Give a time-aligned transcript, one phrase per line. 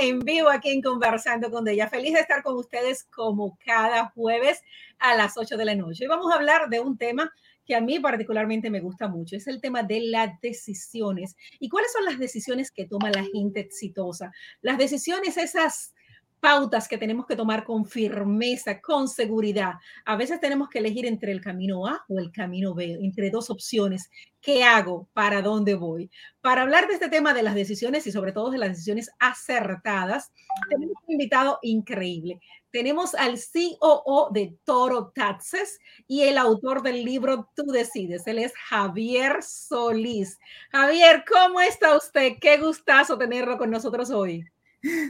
[0.00, 1.88] en vivo aquí en Conversando con ella.
[1.88, 4.62] Feliz de estar con ustedes como cada jueves
[4.98, 6.04] a las 8 de la noche.
[6.04, 7.32] Y vamos a hablar de un tema
[7.66, 11.36] que a mí particularmente me gusta mucho, es el tema de las decisiones.
[11.58, 14.32] ¿Y cuáles son las decisiones que toma la gente exitosa?
[14.62, 15.94] Las decisiones esas
[16.40, 19.74] pautas que tenemos que tomar con firmeza, con seguridad.
[20.04, 23.50] A veces tenemos que elegir entre el camino A o el camino B, entre dos
[23.50, 24.10] opciones.
[24.40, 25.08] ¿Qué hago?
[25.12, 26.10] ¿Para dónde voy?
[26.40, 30.32] Para hablar de este tema de las decisiones y sobre todo de las decisiones acertadas,
[30.68, 32.40] tenemos un invitado increíble.
[32.70, 38.26] Tenemos al COO de Toro Taxes y el autor del libro Tú decides.
[38.26, 40.38] Él es Javier Solís.
[40.70, 42.34] Javier, ¿cómo está usted?
[42.40, 44.44] Qué gustazo tenerlo con nosotros hoy.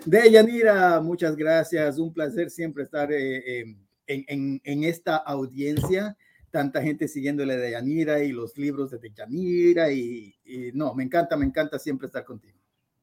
[0.04, 1.98] Deyanira, muchas gracias.
[1.98, 3.64] Un placer siempre estar eh,
[4.06, 6.16] em, en, esta audiencia.
[6.50, 9.92] Tanta gente siguiéndole de Yanira y los libros de Deyanira.
[9.92, 10.34] Y
[10.74, 12.58] no, me encanta, me encanta siempre estar contigo.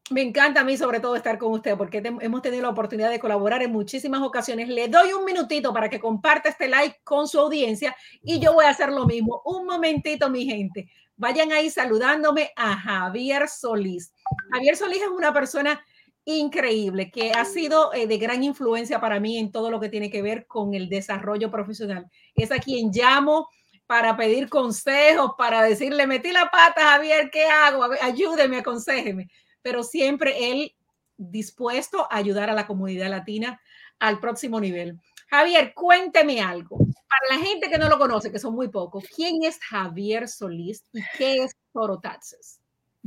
[0.09, 3.19] Me encanta a mí sobre todo estar con usted porque hemos tenido la oportunidad de
[3.19, 4.69] colaborar en muchísimas ocasiones.
[4.69, 8.65] Le doy un minutito para que comparta este like con su audiencia y yo voy
[8.65, 9.41] a hacer lo mismo.
[9.43, 10.89] Un momentito, mi gente.
[11.17, 14.13] Vayan ahí saludándome a Javier Solís.
[14.51, 15.81] Javier Solís es una persona
[16.27, 20.11] increíble, que ha sido eh, de gran influencia para mí en todo lo que tiene
[20.11, 22.11] que ver con el desarrollo profesional.
[22.35, 23.47] Es a quien llamo
[23.85, 27.85] para pedir consejos, para decirle, metí la pata, Javier, ¿qué hago?
[28.01, 29.29] Ayúdeme, aconsejeme.
[29.61, 30.75] Pero siempre él
[31.15, 33.61] dispuesto a ayudar a la comunidad latina
[33.97, 34.99] al próximo nivel.
[35.29, 36.77] Javier, cuénteme algo.
[36.77, 40.83] Para la gente que no lo conoce, que son muy pocos, ¿quién es Javier Solís
[40.91, 42.59] y qué es Toro Taxes?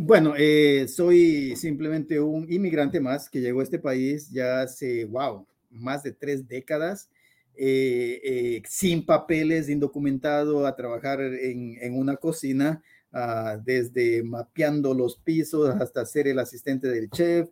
[0.02, 5.46] Bueno, eh, soy simplemente un inmigrante más que llegó a este país ya hace, wow,
[5.68, 7.10] más de tres décadas,
[7.54, 15.68] eh, eh, sin papeles, indocumentado, a trabajar en, una cocina, ah, desde mapeando los pisos
[15.68, 17.50] hasta ser el asistente del chef,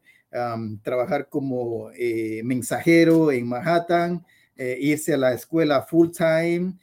[0.83, 1.91] trabajar como
[2.45, 4.25] mensajero en Manhattan,
[4.57, 6.79] irse a la escuela full time,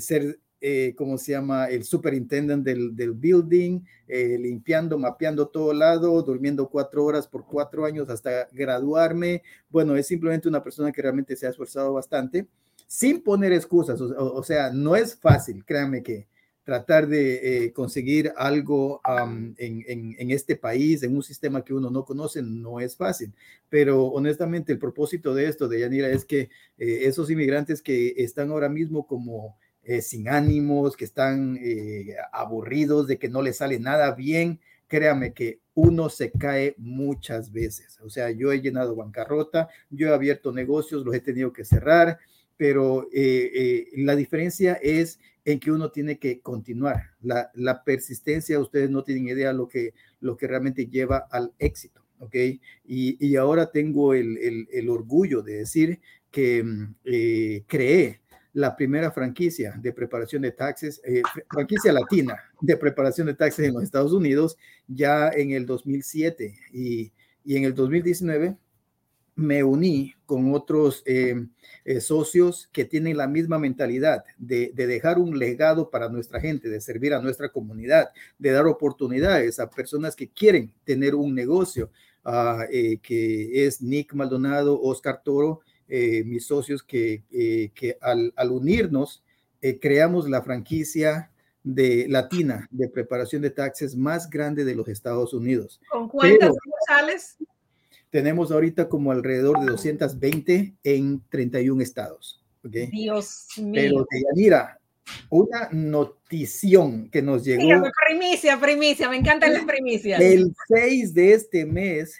[0.00, 1.66] ser eh, ¿cómo se llama?
[1.66, 7.84] El superintendent del, del building, eh, limpiando, mapeando todo lado, durmiendo cuatro horas por cuatro
[7.84, 9.42] años hasta graduarme.
[9.70, 12.48] Bueno, es simplemente una persona que realmente se ha esforzado bastante,
[12.88, 14.00] sin poner excusas.
[14.00, 16.26] O, sea, no es fácil, créanme que
[16.64, 21.88] tratar de eh, conseguir algo en, en, en, este país, en un sistema que uno
[21.88, 23.32] no conoce, no es fácil.
[23.70, 28.68] Pero honestamente, el propósito de esto, de Yanira, es que esos inmigrantes que están ahora
[28.68, 29.56] mismo como
[29.88, 35.32] eh, sin ánimos, que están eh, aburridos, de que no les sale nada bien, créame
[35.32, 37.98] que uno se cae muchas veces.
[38.02, 42.18] O sea, yo he llenado bancarrota, yo he abierto negocios, los he tenido que cerrar,
[42.58, 47.12] pero eh, la diferencia es en que uno tiene que continuar.
[47.22, 52.04] La, persistencia, ustedes no tienen idea lo que, lo que realmente lleva al éxito.
[52.18, 52.36] ¿ok?
[52.84, 55.98] Y, ahora tengo el, el, orgullo de decir
[56.30, 56.94] que mm,
[57.66, 58.20] creé
[58.52, 63.74] la primera franquicia de preparación de taxes, eh, franquicia latina de preparación de taxes en
[63.74, 67.12] los Estados Unidos ya en el 2007 y,
[67.44, 68.56] y en el 2019
[69.38, 71.46] me uní con otros eh,
[71.84, 76.68] eh, socios que tienen la misma mentalidad de, de, dejar un legado para nuestra gente,
[76.68, 81.88] de servir a nuestra comunidad, de dar oportunidades a personas que quieren tener un negocio,
[82.24, 82.68] uh,
[83.00, 89.22] que es Nick Maldonado, Oscar Toro eh, mis socios que, eh, que al, al, unirnos
[89.62, 91.30] eh, creamos la franquicia
[91.64, 95.80] de latina de preparación de taxes más grande de los Estados Unidos.
[95.90, 97.36] ¿Con cuántas sucursales?
[98.10, 102.42] Tenemos ahorita como alrededor de 220 en 31 estados.
[102.64, 102.86] ¿okay?
[102.86, 104.06] Dios mío.
[104.10, 104.78] Pero mira,
[105.30, 107.62] una notición que nos llegó.
[108.06, 110.20] primicia, primicia, me encantan las primicias.
[110.20, 112.18] El 6 de este mes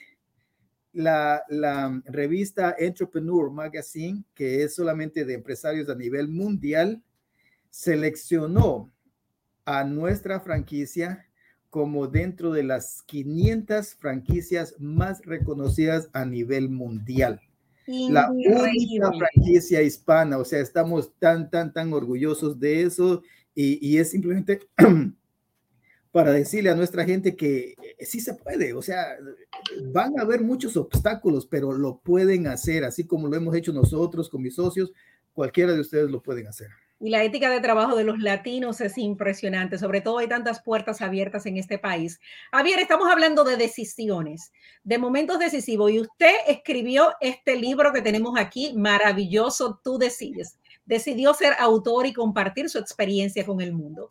[0.92, 7.02] la, revista Entrepreneur Magazine, que es solamente de empresarios a nivel mundial,
[7.70, 8.90] seleccionó
[9.64, 11.26] a nuestra franquicia
[11.70, 17.40] como dentro de las 500 franquicias más reconocidas a nivel mundial.
[17.86, 23.22] La única franquicia hispana, o sea, estamos tan, tan, tan orgullosos de eso
[23.54, 24.60] y, y es simplemente
[26.18, 29.16] para decirle a nuestra gente que eh, sí se puede, o sea,
[29.92, 34.28] van a haber muchos obstáculos, pero lo pueden hacer, así como lo hemos hecho nosotros
[34.28, 34.92] con mis socios,
[35.32, 36.70] cualquiera de ustedes lo pueden hacer.
[36.98, 41.02] Y la ética de trabajo de los latinos es impresionante, sobre todo hay tantas puertas
[41.02, 42.18] abiertas en este país.
[42.50, 44.50] Javier, estamos hablando de decisiones,
[44.82, 50.58] de momentos decisivos, y usted escribió este libro que tenemos aquí, maravilloso, Tú decides.
[50.84, 54.08] Decidió ser autor y compartir su experiencia con el mundo.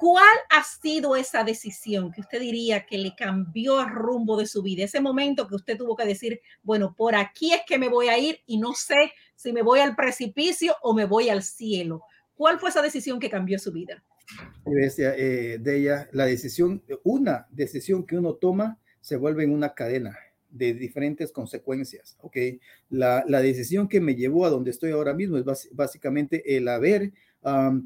[0.00, 4.62] ¿Cuál ha sido esa decisión que usted diría que le cambió el rumbo de su
[4.62, 4.82] vida?
[4.82, 8.16] Ese momento que usted tuvo que decir, bueno, por aquí es que me voy a
[8.16, 12.00] ir y no sé si me voy al precipicio o me voy al cielo.
[12.34, 14.02] ¿Cuál fue esa decisión que cambió su vida?
[14.96, 20.16] Eh, de ella, la decisión, una decisión que uno toma se vuelve en una cadena
[20.48, 22.16] de diferentes consecuencias.
[22.22, 22.38] Ok,
[22.88, 27.12] la, la decisión que me llevó a donde estoy ahora mismo es básicamente el haber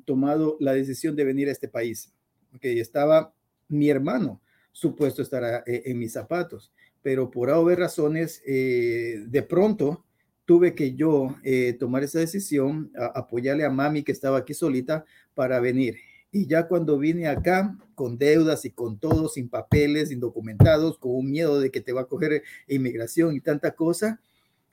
[0.04, 2.12] tomado la decisión de venir a este país.
[2.56, 3.34] Okay, estaba
[3.68, 4.40] mi hermano
[4.74, 10.04] supuesto estar eh, en mis zapatos, pero por haber razones, eh, de pronto
[10.44, 15.04] tuve que yo eh, tomar esa decisión, apoyarle a mami que estaba aquí solita
[15.34, 15.96] para venir.
[16.30, 21.30] Y ya cuando vine acá, con deudas y con todo, sin papeles, indocumentados, con un
[21.30, 24.20] miedo de que te va a coger inmigración y tanta cosa,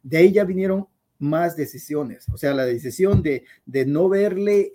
[0.02, 0.88] de ahí ya vinieron
[1.22, 2.28] más decisiones.
[2.30, 4.74] O sea, la decisión de, de no verle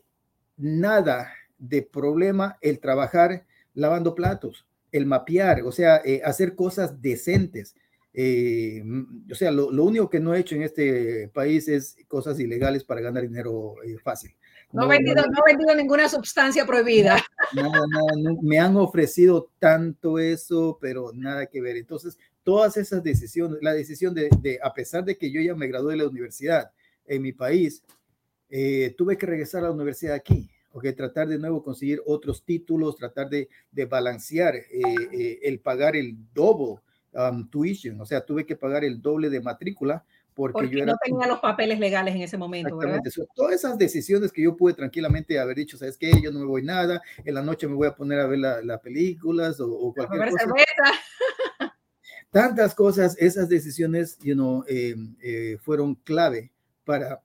[0.56, 3.44] nada de problema el trabajar
[3.74, 7.74] lavando platos, el mapear, o sea, eh, hacer cosas decentes.
[8.14, 8.82] Eh,
[9.30, 13.02] o sea, lo, único que no he hecho en este país es cosas ilegales para
[13.02, 14.34] ganar dinero eh, fácil.
[14.72, 17.22] No, he vendido, no, vendido ninguna sustancia prohibida.
[17.54, 21.76] Nada, nada, me han ofrecido tanto eso, pero nada que ver.
[21.76, 25.94] Entonces, todas esas decisiones, la decisión de, a pesar de que yo ya me gradué
[25.94, 26.70] de la universidad
[27.04, 27.82] en mi país,
[28.48, 32.94] eh, tuve que regresar a la universidad aquí, okay, tratar de nuevo conseguir otros títulos,
[32.94, 34.64] tratar de, de balancear eh,
[35.12, 36.76] eh, el pagar el doble
[37.14, 41.26] um, tuition, o sea, tuve que pagar el doble de matrícula porque, yo no tenía
[41.26, 42.78] los papeles legales en ese momento.
[43.34, 46.12] todas esas decisiones que yo pude tranquilamente haber dicho, ¿sabes qué?
[46.22, 48.64] Yo no me voy nada, en la noche me voy a poner a ver las
[48.64, 50.46] la películas o, o cualquier cosa
[52.36, 56.52] tantas cosas, esas decisiones, you know, eh, eh, fueron clave
[56.84, 57.22] para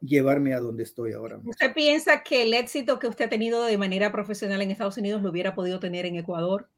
[0.00, 1.38] llevarme a donde estoy ahora.
[1.44, 5.22] ¿Usted piensa que el éxito que usted ha tenido de manera profesional en Estados Unidos
[5.22, 6.68] lo hubiera podido tener en Ecuador?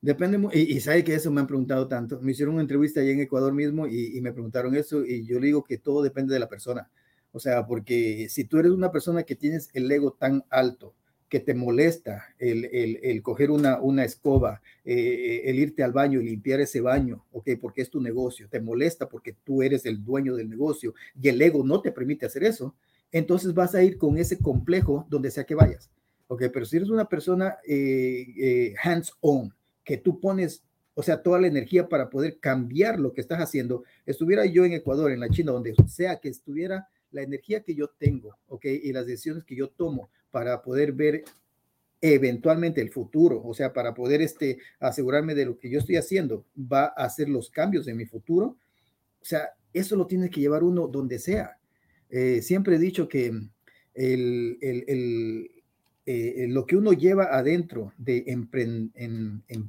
[0.00, 2.20] Depende, y, y sabe que eso me han preguntado tanto.
[2.22, 5.38] Me hicieron una entrevista allí en Ecuador mismo y, y, me preguntaron eso y yo
[5.38, 6.90] le digo que todo depende de la persona.
[7.32, 10.94] O sea, porque si tú eres una persona que tienes el ego tan alto,
[11.28, 16.20] que te molesta el, el, el coger una, una escoba, eh, el irte al baño
[16.20, 17.50] y limpiar ese baño, ¿ok?
[17.60, 21.42] Porque es tu negocio, te molesta porque tú eres el dueño del negocio y el
[21.42, 22.74] ego no te permite hacer eso,
[23.10, 25.90] entonces vas a ir con ese complejo donde sea que vayas,
[26.28, 26.44] ¿ok?
[26.52, 29.52] Pero si eres una persona eh, eh, hands-on,
[29.82, 30.62] que tú pones,
[30.94, 34.72] o sea, toda la energía para poder cambiar lo que estás haciendo, estuviera yo en
[34.72, 38.66] Ecuador, en la China, donde sea que estuviera, la energía que yo tengo, ¿ok?
[38.66, 41.24] Y las decisiones que yo tomo para poder ver
[42.02, 46.44] eventualmente el futuro, o sea, para poder este, asegurarme de lo que yo estoy haciendo,
[46.58, 48.58] va a hacer los cambios en mi futuro.
[49.18, 51.56] O sea, eso lo tiene que llevar uno donde sea.
[52.10, 53.28] Eh, siempre he dicho que
[53.94, 55.50] el, el, el,
[56.04, 58.26] eh, lo que uno lleva adentro de,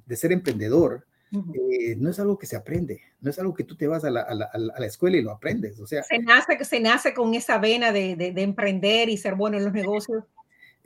[0.05, 3.77] de ser emprendedor, eh, no es algo que se aprende, no es algo que tú
[3.77, 5.79] te vas a la, a la, a la escuela y lo aprendes.
[5.79, 9.35] O sea, se nace, se nace con esa vena de, de, de, emprender y ser
[9.35, 10.25] bueno en los negocios.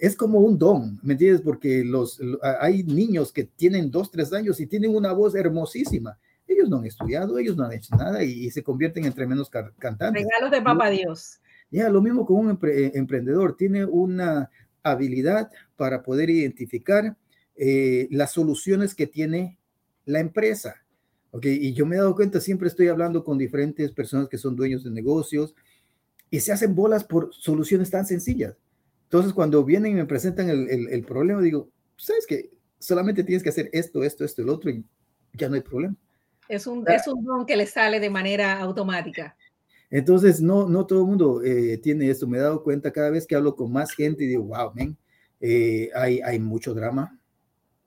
[0.02, 1.42] Es como un don, ¿me entiendes?
[1.42, 2.20] Porque los,
[2.60, 6.18] hay niños que tienen dos, tres años y tienen una voz hermosísima.
[6.48, 10.24] Ellos no han estudiado, ellos no han hecho nada y, se convierten entre menos cantantes.
[10.24, 11.40] Regalos de papá Dios.
[11.70, 13.56] Ya, lo mismo con un eh, emprendedor.
[13.56, 14.50] Tiene una
[14.82, 17.16] habilidad para poder identificar
[17.56, 19.60] eh, las soluciones que tiene
[20.06, 20.78] la empresa.
[21.30, 24.56] Ok, y yo me he dado cuenta, siempre estoy hablando con diferentes personas que son
[24.56, 25.54] dueños de negocios
[26.32, 28.58] y se hacen bolas por soluciones tan sencillas.
[29.12, 32.50] Entonces, cuando vienen y me presentan el, el, el problema, digo, sabes que
[32.80, 34.86] solamente tienes que hacer esto, esto, esto, el otro y
[35.34, 35.98] ya no hay problema.
[36.48, 39.36] Es un, es un don que le sale de manera automática.
[39.90, 42.26] Entonces, no, no todo el mundo eh, tiene esto.
[42.26, 44.98] Me he dado cuenta cada vez que hablo con más gente y digo, wow, man,
[45.42, 47.20] eh, hay, hay mucho drama,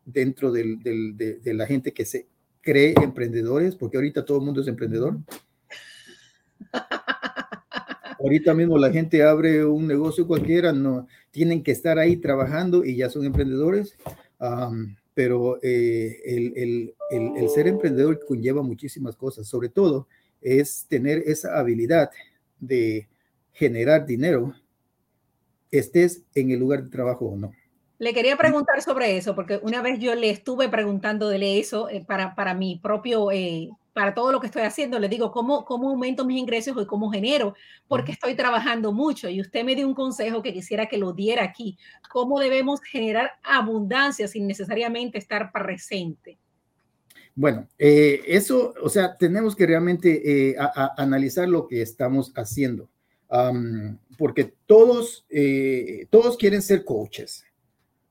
[0.04, 2.28] dentro del, del, de, de, la gente que se
[2.60, 5.16] cree emprendedores, porque ahorita todo el mundo es emprendedor.
[8.24, 12.96] ahorita mismo la gente abre un negocio cualquiera, no tienen que estar ahí trabajando y
[12.96, 13.96] ya son emprendedores.
[15.14, 20.08] Pero eh, el, el, el, el, ser emprendedor conlleva muchísimas cosas, sobre todo
[20.40, 22.10] es tener esa habilidad
[22.58, 23.08] de
[23.52, 24.54] generar dinero,
[25.70, 27.52] estés en el lugar de trabajo o no.
[27.98, 32.04] Le quería preguntar sobre eso, porque una vez yo le estuve preguntando de eso eh,
[32.04, 35.88] para, para mi propio, eh, para todo lo que estoy haciendo, le digo, ¿cómo, cómo
[35.88, 37.54] aumento mis ingresos y cómo genero?
[37.88, 41.44] Porque estoy trabajando mucho y usted me dio un consejo que quisiera que lo diera
[41.44, 41.78] aquí.
[42.10, 46.36] ¿Cómo debemos generar abundancia sin necesariamente estar presente?
[47.36, 52.32] Bueno, eh, eso, o sea, tenemos que realmente eh, a, a analizar lo que estamos
[52.36, 52.88] haciendo,
[53.30, 57.44] um, porque todos, eh, todos quieren ser coaches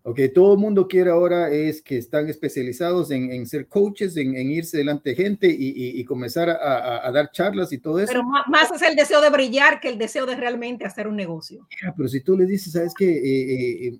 [0.05, 4.77] Ok, todo el mundo quiere ahora es que están especializados en, ser coaches, en, irse
[4.77, 8.11] delante de gente y, comenzar a, dar charlas y todo eso.
[8.11, 11.65] Pero más es el deseo de brillar que el deseo de realmente hacer un negocio.
[11.95, 13.09] pero si tú le dices, ¿sabes qué?
[13.09, 13.99] Eh, eh, eh,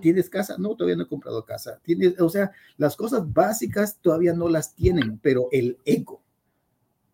[0.00, 0.56] ¿Tienes casa?
[0.58, 1.80] No, todavía no he comprado casa.
[1.82, 6.22] ¿Tienes, o sea, las cosas básicas todavía no las tienen, pero el ego.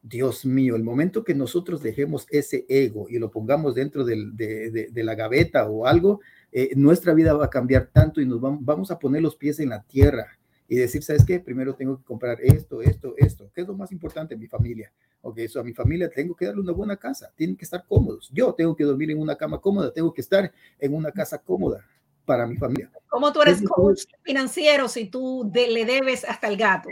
[0.03, 5.15] Dios mío, el momento que nosotros dejemos ese ego y lo pongamos dentro de la
[5.15, 6.21] gaveta o algo,
[6.53, 9.71] eh, nuestra vida va a cambiar tanto y nos vamos, a poner los pies en
[9.71, 11.41] la tierra y decir, ¿sabes qué?
[11.41, 13.51] Primero tengo que comprar esto, esto, esto.
[13.55, 14.37] ¿Qué es lo más importante?
[14.37, 14.93] Mi familia.
[15.23, 17.33] Ok, eso a mi familia tengo que darle una buena casa.
[17.35, 18.31] Tienen que estar cómodos.
[18.33, 19.93] Yo tengo que dormir en una cama cómoda.
[19.93, 21.85] Tengo que estar en una casa cómoda
[22.25, 22.91] para mi familia.
[23.09, 26.89] ¿Cómo tú eres coach financiero si tú le debes hasta el gato?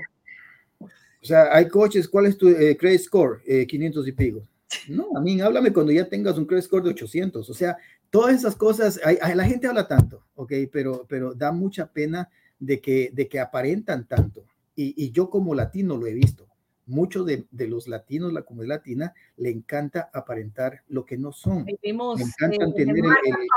[0.80, 2.08] O sea, hay coches.
[2.08, 3.42] ¿Cuál es tu eh, credit score?
[3.66, 4.42] 500 eh, y pico.
[4.88, 7.50] No, a mí háblame cuando ya tengas un credit score de 800.
[7.50, 7.76] O sea,
[8.10, 10.52] todas esas cosas, hay, la gente habla tanto, ¿ok?
[10.72, 14.44] Pero, pero da mucha pena de que, de que aparentan tanto.
[14.76, 16.46] Y, yo como latino lo he visto.
[16.86, 21.66] Muchos de, los latinos, la comunidad latina, le encanta aparentar lo que no son.
[21.66, 22.96] Vivimos encantan tener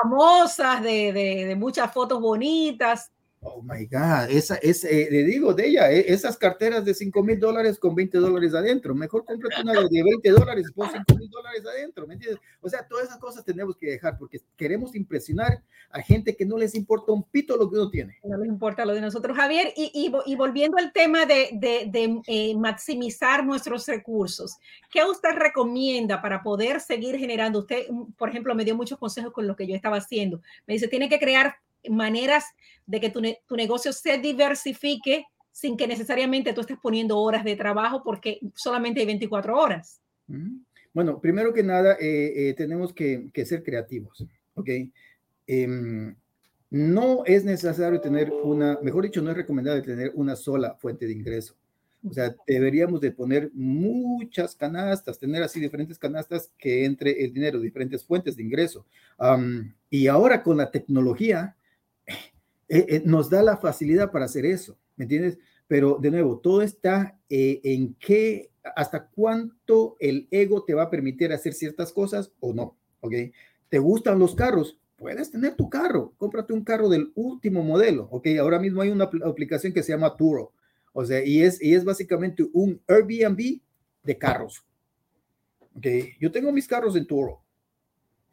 [0.03, 1.13] famosas, de,
[1.47, 3.11] de muchas fotos bonitas,
[3.45, 7.23] Oh my God, esa, es, eh, le digo de ella, eh, esas carteras de 5
[7.23, 11.03] mil dólares con 20 dólares adentro, mejor cómprate una de 20 dólares y pon 5
[11.19, 12.39] mil dólares adentro, ¿me entiendes?
[12.61, 16.57] O sea, todas esas cosas tenemos que dejar porque queremos impresionar a gente que no
[16.57, 18.17] les importa un pito lo que uno tiene.
[18.23, 19.91] No les importa lo de nosotros, Javier, y,
[20.25, 24.57] y, volviendo al tema de, de, de eh, maximizar nuestros recursos,
[24.89, 27.59] ¿qué usted recomienda para poder seguir generando?
[27.59, 30.41] Usted, por ejemplo, me dio muchos consejos con lo que yo estaba haciendo.
[30.65, 31.57] Me dice, tiene que crear
[31.89, 32.45] maneras
[32.85, 37.55] de que tu, tu, negocio se diversifique sin que necesariamente tú estés poniendo horas de
[37.55, 40.01] trabajo porque solamente hay 24 horas.
[40.93, 44.25] Bueno, primero que nada, eh, eh, tenemos que, que, ser creativos,
[44.55, 44.69] ¿ok?
[45.47, 46.15] Em,
[46.69, 51.13] no es necesario tener una, mejor dicho, no es recomendable tener una sola fuente de
[51.13, 51.55] ingreso.
[52.07, 57.59] O sea, deberíamos de poner muchas canastas, tener así diferentes canastas que entre el dinero,
[57.59, 58.85] diferentes fuentes de ingreso.
[59.89, 61.55] y ahora con la tecnología,
[62.73, 65.37] eh, eh, nos da la facilidad para hacer eso, ¿me entiendes?
[65.67, 70.89] Pero de nuevo, todo está eh, en qué, hasta cuánto el ego te va a
[70.89, 73.13] permitir hacer ciertas cosas o no, ¿ok?
[73.69, 74.79] ¿Te gustan los carros?
[74.95, 78.29] Puedes tener tu carro, cómprate un carro del último modelo, ¿ok?
[78.39, 80.51] Ahora mismo hay una aplicación que se llama Turo,
[80.93, 83.61] o sea, y es, y es básicamente un Airbnb
[84.01, 84.65] de carros,
[85.75, 85.85] ¿ok?
[86.19, 87.42] Yo tengo mis carros en Turo,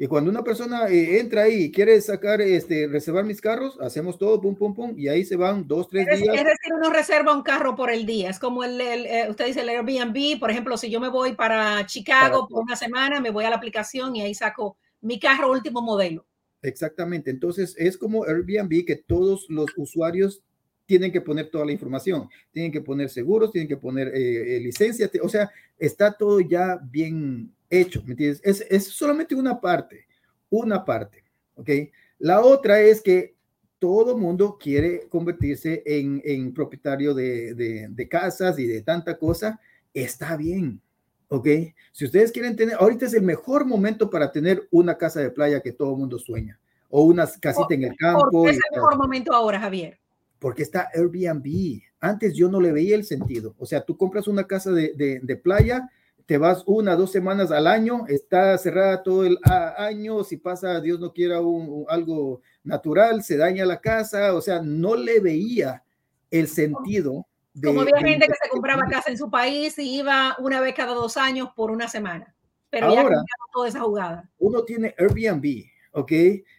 [0.02, 4.16] y cuando una persona eh, entra ahí y quiere sacar, este, reservar mis carros, hacemos
[4.16, 6.36] todo, pum, pum, pum, y ahí se van dos, tres días.
[6.38, 8.30] Es decir, uno reserva un carro por el día.
[8.30, 11.84] Es como el, eh, usted dice el Airbnb, por ejemplo, si yo me voy para
[11.84, 15.82] Chicago por una semana, me voy a la aplicación y ahí saco mi carro último
[15.82, 16.24] modelo.
[16.62, 17.30] Exactamente.
[17.30, 20.42] Entonces, es como Airbnb que todos los usuarios
[20.86, 25.10] tienen que poner toda la información, tienen que poner seguros, tienen que poner eh, licencia,
[25.22, 28.40] o sea, está todo ya bien hecho, ¿me entiendes?
[28.44, 30.06] Es, es solamente una parte,
[30.50, 31.24] una parte,
[31.54, 31.70] ¿ok?
[32.18, 33.36] La otra es que
[33.78, 39.58] todo mundo quiere convertirse en, en propietario de, de, de, casas y de tanta cosa,
[39.94, 40.82] está bien,
[41.28, 41.48] ¿ok?
[41.92, 45.62] Si ustedes quieren tener, ahorita es el mejor momento para tener una casa de playa
[45.62, 46.60] que todo mundo sueña,
[46.90, 48.28] o una casita en el campo.
[48.30, 49.98] ¿Por qué es el mejor momento ahora, Javier?
[50.38, 51.80] Porque está Airbnb.
[52.00, 53.54] Antes yo no le veía el sentido.
[53.58, 55.88] O sea, tú compras una casa de, de playa
[56.30, 59.36] te vas una, dos semanas al año, está cerrada todo el
[59.76, 64.62] año, si pasa, Dios no quiera, un, algo natural, se daña la casa, o sea,
[64.62, 65.82] no le veía
[66.30, 67.26] el sentido.
[67.52, 70.72] De, Como había gente que se compraba casa en su país y iba una vez
[70.76, 72.32] cada dos años por una semana,
[72.70, 74.30] pero ahora, ya toda esa jugada.
[74.38, 76.12] Uno tiene Airbnb, ¿ok?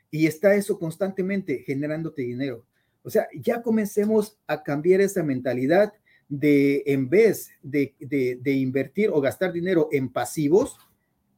[0.09, 2.65] Y está eso constantemente generándote dinero.
[3.03, 5.93] O sea, ya comencemos a cambiar esa mentalidad
[6.31, 10.77] de en vez de, de, invertir o gastar dinero en pasivos,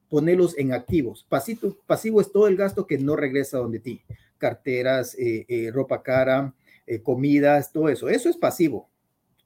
[0.08, 1.26] ponerlos en activos.
[1.28, 4.02] Pasito, pasivo es todo el gasto que no regresa donde ti.
[4.38, 6.54] Carteras, eh, eh, ropa cara,
[6.86, 8.08] eh, comidas, todo eso.
[8.08, 8.88] Eso es pasivo.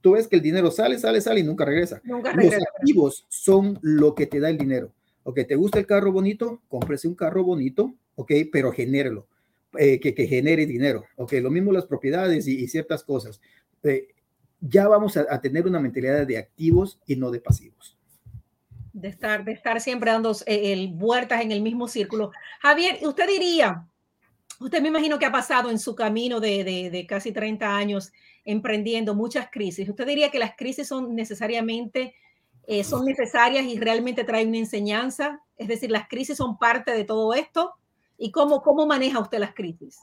[0.01, 2.01] Tú ves que el dinero sale, sale, sale y nunca regresa.
[2.03, 4.91] Los activos son lo que te da el dinero.
[5.23, 6.61] Ok, ¿te gusta el carro bonito?
[6.67, 9.27] Cómprese un carro bonito, ok, pero genérelo.
[9.71, 11.05] que, que, genere dinero.
[11.15, 13.39] Ok, lo mismo las propiedades y, y ciertas cosas
[14.59, 17.97] ya vamos a, tener una mentalidad de activos y no de pasivos.
[18.93, 22.31] De estar, de estar siempre dando eh, el, vueltas en el mismo círculo.
[22.61, 23.87] Javier, usted diría,
[24.59, 28.11] usted me imagino que ha pasado en su camino de, de, casi 30 años
[28.43, 29.87] emprendiendo muchas crisis.
[29.87, 32.15] ¿Usted diría que las crisis son necesariamente,
[32.65, 35.43] eh, son necesarias y realmente traen una enseñanza?
[35.57, 37.73] Es decir, las crisis son parte de todo esto.
[38.17, 39.99] ¿Y cómo, cómo maneja usted las crisis?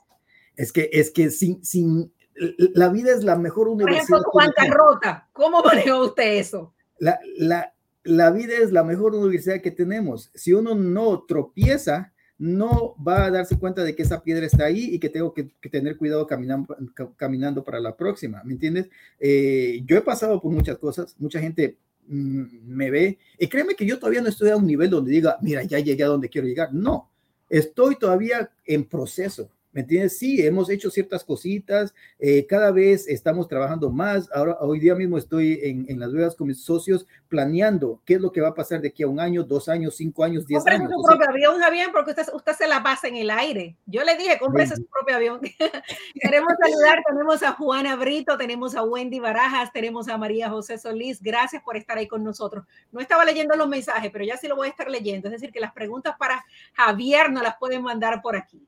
[0.57, 4.23] Es que, es que sin, sin, la vida es la mejor universidad.
[4.33, 5.01] Por ejemplo,
[5.33, 6.75] ¿cómo manejó usted eso?
[6.99, 7.75] La, la,
[8.05, 10.31] la vida es la mejor universidad que tenemos.
[10.35, 14.95] Si uno no tropieza, no va a darse cuenta de que esa piedra está ahí
[14.95, 16.77] y que tengo que, tener cuidado caminando,
[17.17, 18.89] caminando para la próxima, ¿me entiendes?
[19.21, 23.87] Eh, yo he pasado por muchas cosas, mucha gente mm, me ve y créeme que
[23.87, 26.47] yo todavía no estoy a un nivel donde diga, mira, ya llegué a donde quiero
[26.47, 26.75] llegar.
[26.75, 27.11] No,
[27.49, 29.51] estoy todavía en proceso.
[29.75, 30.19] ¿Me entiendes?
[30.19, 34.31] Sí, hemos hecho ciertas cositas, eh, cada vez estamos trabajando más.
[34.33, 38.31] Ahora, hoy día mismo estoy en, Las Vegas con mis socios planeando qué es lo
[38.31, 40.89] que va a pasar de aquí a un año, dos años, cinco años, diez años.
[40.93, 43.77] su propio avión, Javier, porque usted, usted se la pasa en el aire.
[43.85, 45.41] Yo le dije, cómprese su propio avión.
[46.21, 51.21] Queremos saludar, tenemos a Juana Brito, tenemos a Wendy Barajas, tenemos a María José Solís.
[51.21, 52.65] Gracias por estar ahí con nosotros.
[52.93, 55.27] No estaba leyendo los mensajes, pero ya sí lo voy a estar leyendo.
[55.27, 58.65] Es decir, que las preguntas para Javier no las pueden mandar por aquí.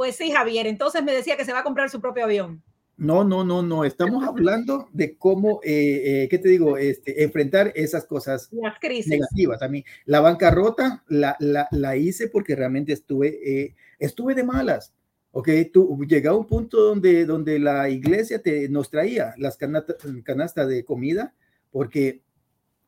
[0.00, 2.62] Pues sí, Javier, entonces me decía que se va a comprar su propio avión.
[2.96, 3.84] No, no, no, no.
[3.84, 6.78] Estamos hablando de cómo, eh, eh, ¿qué te digo?
[6.78, 9.08] Este, enfrentar esas cosas Las crisis.
[9.08, 9.60] negativas.
[9.60, 14.94] A mí, la bancarrota la, la, la hice porque realmente estuve, eh, estuve de malas.
[15.32, 20.66] Ok, tú llega a un punto donde, donde la iglesia te, nos traía las canastas
[20.66, 21.34] de comida
[21.70, 22.22] porque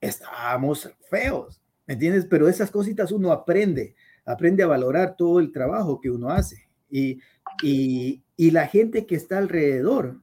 [0.01, 2.25] estábamos feos, ¿me entiendes?
[2.25, 6.72] Pero esas cositas uno aprende, aprende a valorar todo el trabajo que uno hace.
[6.93, 7.21] Y,
[7.63, 10.21] y, la gente que está alrededor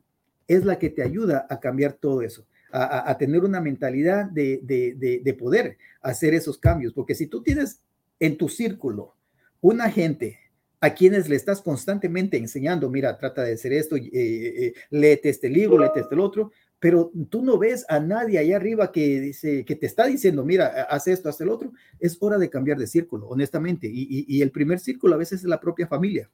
[0.47, 5.21] es la que te ayuda a cambiar todo eso, a, tener una mentalidad de, de,
[5.23, 6.93] de, poder hacer esos cambios.
[6.93, 7.81] Porque si tú tienes
[8.19, 9.15] en tu círculo
[9.61, 10.37] una gente
[10.79, 15.49] a quienes le estás constantemente enseñando, mira, trata de hacer esto, eh, eh, léete este
[15.49, 19.75] libro, léete este otro, pero tú no ves a nadie allá arriba que dice, que
[19.75, 23.27] te está diciendo, mira, haz esto, haz el otro, es hora de cambiar de círculo,
[23.27, 23.89] honestamente.
[23.91, 26.29] Y el primer círculo a veces es la propia familia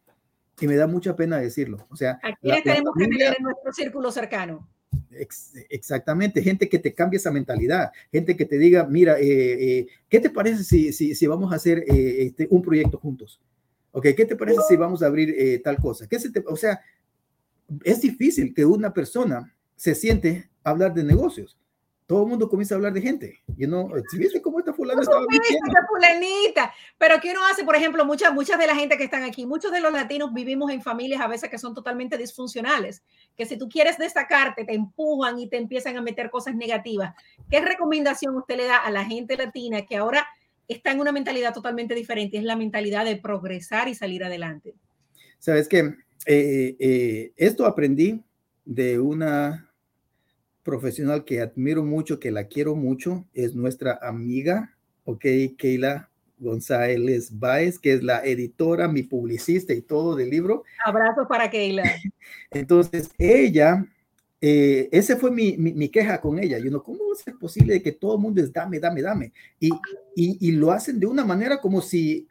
[0.60, 1.86] y me da mucha pena decirlo.
[1.89, 4.68] O sea, aquí tenemos que tener en nuestro círculo cercano.
[5.70, 10.20] exactamente, gente que te cambie esa mentalidad, gente que te diga, mira, eh, eh, ¿qué
[10.20, 13.41] te parece si, si, si vamos a hacer eh, este, un proyecto juntos?
[13.91, 14.08] ¿Ok?
[14.15, 16.08] ¿Qué te parece si vamos a abrir tal cosa?
[16.08, 16.82] ¿Qué se te, o sea,
[17.84, 21.58] es difícil que una persona se siente a hablar de negocios
[22.08, 23.41] todo el mundo comienza a hablar de gente.
[23.58, 25.26] Y no, si viste cómo esta fulana estaba
[25.88, 26.74] fulanita.
[26.98, 27.63] Pero ¿qué uno hace?
[27.63, 30.72] Por ejemplo, muchas, muchas de la gente que están aquí, muchos de los latinos vivimos
[30.72, 33.04] en familias a veces que son totalmente disfuncionales,
[33.36, 37.15] que si tú quieres destacarte, te empujan y te empiezan a meter cosas negativas.
[37.50, 40.28] ¿Qué recomendación usted le da a la gente latina que ahora
[40.68, 42.38] está en una mentalidad totalmente diferente?
[42.38, 44.76] Es la mentalidad de progresar y salir adelante.
[45.39, 45.80] Sabes que
[46.28, 48.24] eh, eh, esto aprendí
[48.63, 49.64] de una
[50.65, 54.75] profesional que admiro mucho, que la quiero mucho, es nuestra amiga,
[55.06, 55.23] ok,
[55.58, 60.63] Keila González Báez, que es la editora, mi publicista y todo del libro.
[60.84, 61.84] Abrazos para Keila.
[62.51, 63.86] Entonces, ella,
[64.41, 66.58] eh, ese fue mi, mi, queja con ella.
[66.58, 69.34] Yo no, ¿cómo va a ser posible que todo el mundo es dame, dame, dame?
[69.60, 69.69] Y,
[70.15, 72.28] y, y lo hacen de una manera como si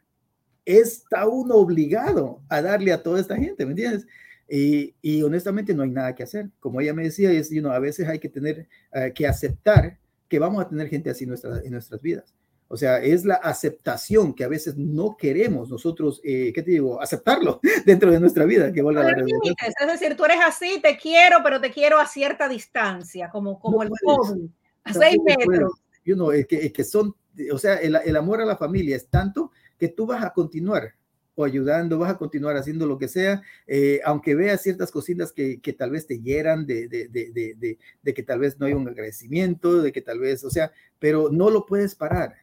[0.65, 4.05] está uno obligado a darle a toda esta gente, ¿me entiendes?
[4.47, 6.49] Y, honestamente no hay nada que hacer.
[6.59, 10.39] Como ella me decía, es, you a veces hay que tener eh, que aceptar que
[10.39, 12.33] vamos a tener gente así en, en nuestras vidas.
[12.67, 16.99] O sea, es la aceptación que a veces no queremos nosotros, eh, ¿qué te digo?
[16.99, 18.73] Aceptarlo dentro de nuestra vida.
[18.73, 23.29] Que vuelva es decir, tú eres así, te quiero, pero te quiero a cierta distancia,
[23.29, 24.49] como, como el COVID,
[24.83, 25.73] a seis metros.
[26.03, 27.15] You know, es que, que son,
[27.51, 30.93] o sea, el, el amor a la familia es tanto que tú vas a continuar
[31.35, 35.59] o ayudando, vas a continuar haciendo lo que sea, eh, aunque veas ciertas cositas que,
[35.59, 38.87] que, tal vez te hieran, de, de, de, de, que tal vez no hay un
[38.87, 42.35] agradecimiento, de que tal vez, o sea, pero no lo puedes parar.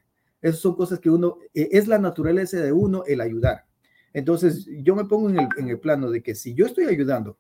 [0.43, 3.65] Esas son cosas que uno, eh, es la naturaleza de uno el ayudar.
[4.13, 7.39] Entonces, yo me pongo en el, en el plano de que si yo estoy ayudando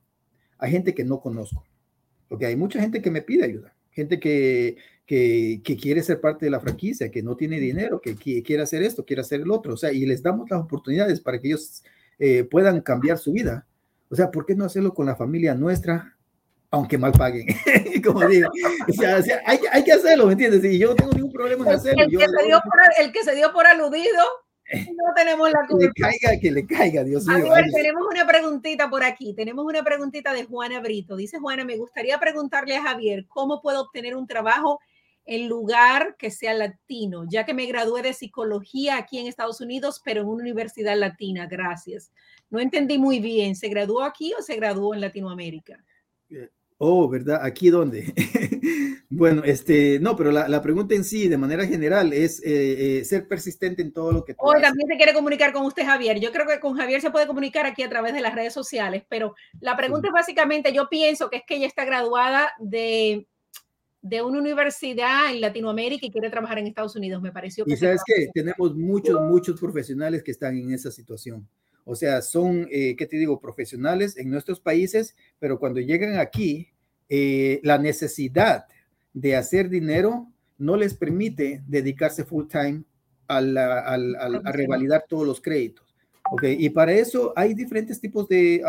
[0.58, 1.64] a gente que no conozco,
[2.28, 6.50] porque hay mucha gente que me pide ayuda, gente que, que, quiere ser parte de
[6.50, 9.76] la franquicia, que no tiene dinero, que, quiere hacer esto, quiere hacer el otro, o
[9.76, 11.82] sea, y les damos las oportunidades para que ellos
[12.18, 13.66] eh, puedan cambiar su vida.
[14.08, 16.16] O sea, ¿por qué no hacerlo con la familia nuestra,
[16.70, 17.46] aunque mal paguen?
[18.04, 18.48] Como digo,
[18.88, 20.64] o sea, hay, hay, que hacerlo, ¿me entiendes?
[20.64, 22.02] Y yo no tengo ningún problema en hacerlo.
[22.02, 24.22] El que, se, dio por, el que se dio por aludido
[24.96, 25.92] no tenemos la culpa.
[25.94, 27.52] Que le caiga, que le caiga, Dios mío.
[27.74, 29.34] tenemos una preguntita por aquí.
[29.34, 31.16] Tenemos una preguntita de Juana Brito.
[31.16, 34.80] Dice Juana, me gustaría preguntarle a Javier cómo puedo obtener un trabajo
[35.24, 40.00] en lugar que sea latino, ya que me gradué de psicología aquí en Estados Unidos,
[40.04, 41.46] pero en una universidad latina.
[41.46, 42.12] Gracias.
[42.50, 43.54] No entendí muy bien.
[43.54, 45.84] ¿Se graduó aquí o se graduó en Latinoamérica?
[46.30, 46.50] Eh,
[46.84, 47.38] Oh, ¿verdad?
[47.44, 48.12] ¿Aquí dónde?
[49.08, 53.28] bueno, este, no, pero la, pregunta en sí, de manera general, es eh, eh, ser
[53.28, 56.18] persistente en todo lo que Hoy también se quiere comunicar con usted, Javier.
[56.18, 59.04] Yo creo que con Javier se puede comunicar aquí a través de las redes sociales,
[59.08, 63.28] pero la pregunta es básicamente, yo pienso que es que ella está graduada de,
[64.02, 67.64] de una universidad en Latinoamérica y quiere trabajar en Estados Unidos, me pareció.
[67.64, 71.48] Que y sabes que tenemos muchos, muchos profesionales que están en esa situación.
[71.84, 76.68] O sea, son, eh, ¿qué te digo?, profesionales en nuestros países, pero cuando llegan aquí,
[77.08, 78.66] eh, la necesidad
[79.12, 82.84] de hacer dinero no les permite dedicarse full time
[83.28, 85.94] a, a, revalidar todos los créditos.
[86.30, 88.62] Okay, y para eso hay diferentes tipos de,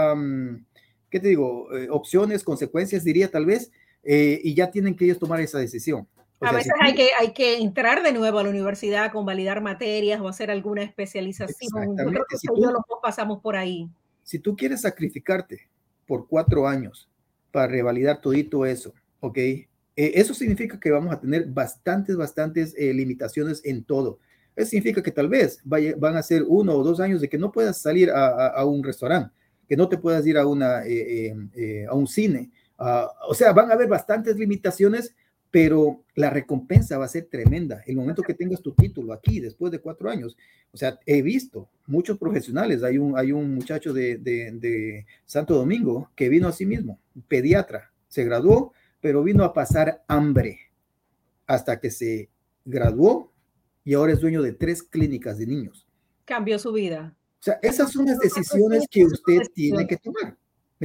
[1.09, 1.73] ¿qué te digo?
[1.75, 3.71] Eh, opciones, consecuencias, diría tal vez,
[4.03, 6.07] y ya tienen que ellos tomar esa decisión
[6.43, 10.27] a veces hay, que, hay que entrar de nuevo a la universidad, convalidar materias o
[10.27, 11.97] hacer alguna especialización.
[11.97, 13.89] Yo creo que si los dos pasamos por ahí.
[14.23, 15.69] Si tú quieres sacrificarte
[16.05, 17.09] por cuatro años
[17.51, 19.37] para revalidar todito eso, ¿ok?
[19.37, 24.19] Eh, eso significa que vamos a tener bastantes, bastantes eh, limitaciones en todo.
[24.55, 27.51] Eso significa que tal vez van a ser uno o dos años de que no
[27.51, 29.33] puedas salir a, un restaurante,
[29.67, 31.35] que no te puedas ir a, una, eh,
[31.89, 32.51] a un cine.
[32.83, 35.15] Ah, o sea, van a haber bastantes limitaciones
[35.53, 37.83] pero la recompensa va a ser tremenda.
[37.85, 40.35] El momento que tengas tu título aquí, después de cuatro años,
[40.71, 46.09] o sea, he visto muchos profesionales, hay un, hay un muchacho de, de, Santo Domingo
[46.15, 50.57] que vino a sí mismo, pediatra, se graduó, pero vino a pasar hambre
[51.45, 52.31] hasta que se
[52.65, 53.31] graduó
[53.83, 55.85] y ahora es dueño de tres clínicas de niños.
[56.25, 57.15] Cambió su vida.
[57.41, 60.35] O sea, esas son las decisiones que usted tiene que tomar.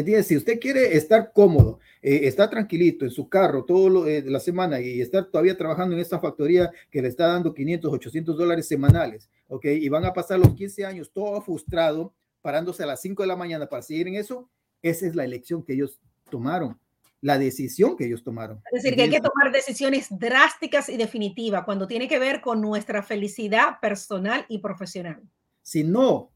[0.04, 4.38] ¿Me Si usted quiere estar cómodo, eh, estar tranquilito en su carro toda eh, la
[4.38, 8.68] semana y estar todavía trabajando en esta factoría que le está dando 500, 800 dólares
[8.68, 9.64] semanales, ¿ok?
[9.64, 13.34] Y van a pasar los 15 años todo frustrado, parándose a las 5 de la
[13.34, 14.48] mañana para seguir en eso,
[14.82, 15.98] esa es la elección que ellos
[16.30, 16.78] tomaron
[17.20, 18.62] la decisión que ellos tomaron.
[18.70, 22.61] Es decir, que hay que tomar decisiones drásticas y definitivas cuando tiene que ver con
[22.61, 25.20] nuestra felicidad personal y profesional.
[25.61, 26.30] Si no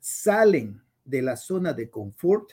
[0.00, 2.50] salen de la zona de confort,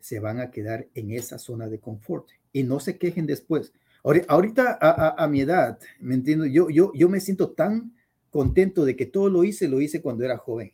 [0.00, 3.72] se van a quedar en esa zona de confort y no se quejen después.
[4.02, 6.46] Ahorita a, mi edad, ¿me entiendo?
[6.46, 7.92] Yo, yo, yo me siento tan
[8.30, 10.72] contento de que todo lo hice, lo hice cuando era joven.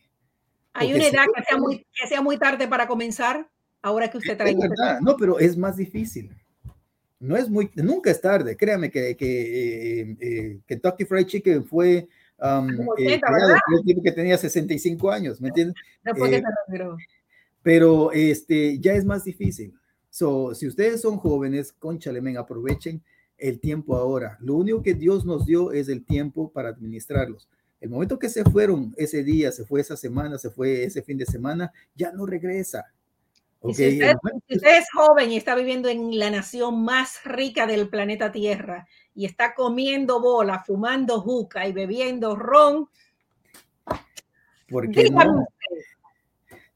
[0.74, 3.48] Hay una edad que sea, muy, que sea muy tarde para comenzar,
[3.82, 4.54] ahora que usted trae.
[5.00, 6.30] no, pero es más difícil.
[7.18, 8.56] No es muy, nunca es tarde.
[8.56, 12.06] Créame que, que eh, eh, Kentucky Fried Chicken fue
[12.38, 13.20] um, eh,
[14.04, 15.76] que tenía 65 años, ¿me entiendes?
[17.66, 19.74] Pero este, ya es más difícil.
[20.08, 23.02] So, si ustedes son jóvenes, conchale, men, aprovechen
[23.36, 24.38] el tiempo ahora.
[24.40, 27.48] Lo único que Dios nos dio es el tiempo para administrarlos.
[27.80, 31.18] El momento que se fueron ese día, se fue esa semana, se fue ese fin
[31.18, 32.84] de semana, ya no regresa.
[33.64, 34.14] si, usted,
[34.48, 39.56] es joven y está viviendo en la nación más rica del planeta Tierra y está
[39.56, 42.88] comiendo bola, fumando juca y bebiendo ron,
[44.68, 45.48] ¿por qué no?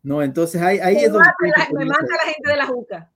[0.03, 1.29] No, entonces ahí, ahí es donde...
[1.73, 3.11] me mata la gente de la juca.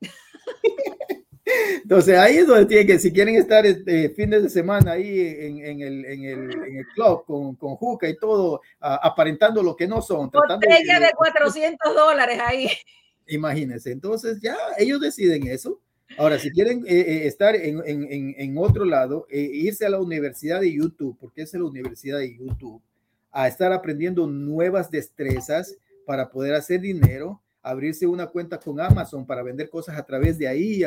[1.82, 5.58] Entonces ahí es donde tienen que, si quieren estar este, fines de semana ahí en,
[5.58, 9.86] en, el, en, el, en, el, club con, con Juca y todo, aparentando lo que
[9.86, 10.30] no son.
[10.30, 12.68] Botella de, de 400 dólares ahí.
[13.26, 15.80] Imagínense, entonces ya ellos deciden eso.
[16.18, 20.00] Ahora, si quieren eh, eh, estar en, en, en, otro lado, eh, irse a la
[20.00, 22.80] universidad de YouTube, porque es la universidad de YouTube,
[23.32, 29.42] a estar aprendiendo nuevas destrezas, para poder hacer dinero, abrirse una cuenta con Amazon para
[29.42, 30.82] vender cosas a través de ahí,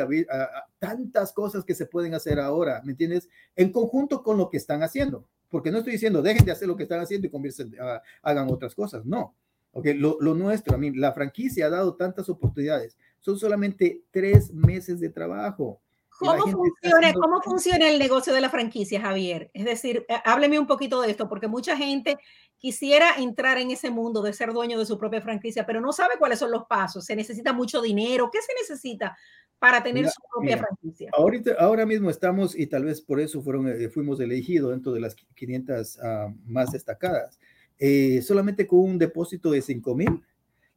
[0.78, 3.28] tantas cosas que se pueden hacer ahora, ¿me entiendes?
[3.56, 6.76] En conjunto con lo que están haciendo, porque no estoy diciendo dejen de hacer lo
[6.76, 7.74] que están haciendo y convierten,
[8.22, 9.34] hagan otras cosas, no.
[9.70, 12.96] Okay, lo, lo, nuestro, a mí, la franquicia ha dado tantas oportunidades.
[13.20, 15.80] Son solamente tres meses de trabajo.
[16.18, 19.50] ¿Cómo funciona, ¿Cómo funciona el negocio de la franquicia, Javier?
[19.54, 22.18] Es decir, eh, hábleme un poquito de esto, porque mucha gente
[22.58, 26.14] quisiera entrar en ese mundo de ser dueño de su propia franquicia, pero no sabe
[26.18, 27.04] cuáles son los pasos.
[27.04, 28.30] Se necesita mucho dinero.
[28.32, 29.16] ¿Qué se necesita
[29.58, 31.10] para tener su propia franquicia?
[31.14, 35.00] Ahorita, ahora mismo estamos, y tal vez por eso fueron, eh, fuimos elegidos dentro de
[35.00, 37.38] las 500 ah, más destacadas,
[37.78, 40.22] eh, solamente con un depósito de 5 mil,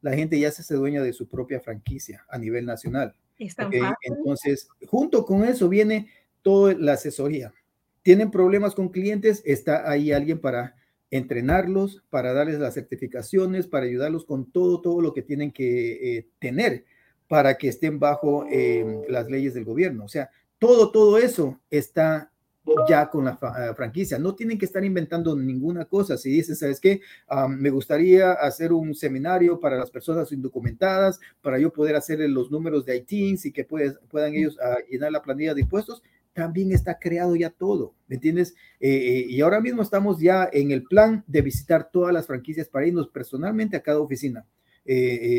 [0.02, 3.16] la gente ya se hace dueña de su propia franquicia a nivel nacional.
[3.38, 6.10] Entonces, junto con eso viene
[6.44, 7.54] toda la asesoría.
[8.04, 10.76] Tienen problemas con clientes, está ahí alguien para
[11.12, 16.28] entrenarlos, para darles las certificaciones, para ayudarlos con todo, todo lo que tienen que eh,
[16.40, 16.86] tener
[17.28, 20.04] para que estén bajo em, las leyes del gobierno.
[20.04, 22.32] O sea, todo, todo eso está
[22.88, 24.20] ya con la eh, franquicia.
[24.20, 26.18] No tienen que estar inventando ninguna cosa.
[26.18, 27.02] Si dicen, ¿sabes qué?
[27.50, 32.86] me gustaría hacer un seminario para las personas indocumentadas, para yo poder hacer los números
[32.86, 36.04] de ITINs y que puedan ellos ah, llenar la planilla de impuestos.
[36.34, 38.56] También está creado ya todo, ¿me entiendes?
[38.80, 42.70] Eh, eh, y ahora mismo estamos ya en el plan de visitar todas las franquicias
[42.70, 44.46] para irnos personalmente a cada oficina.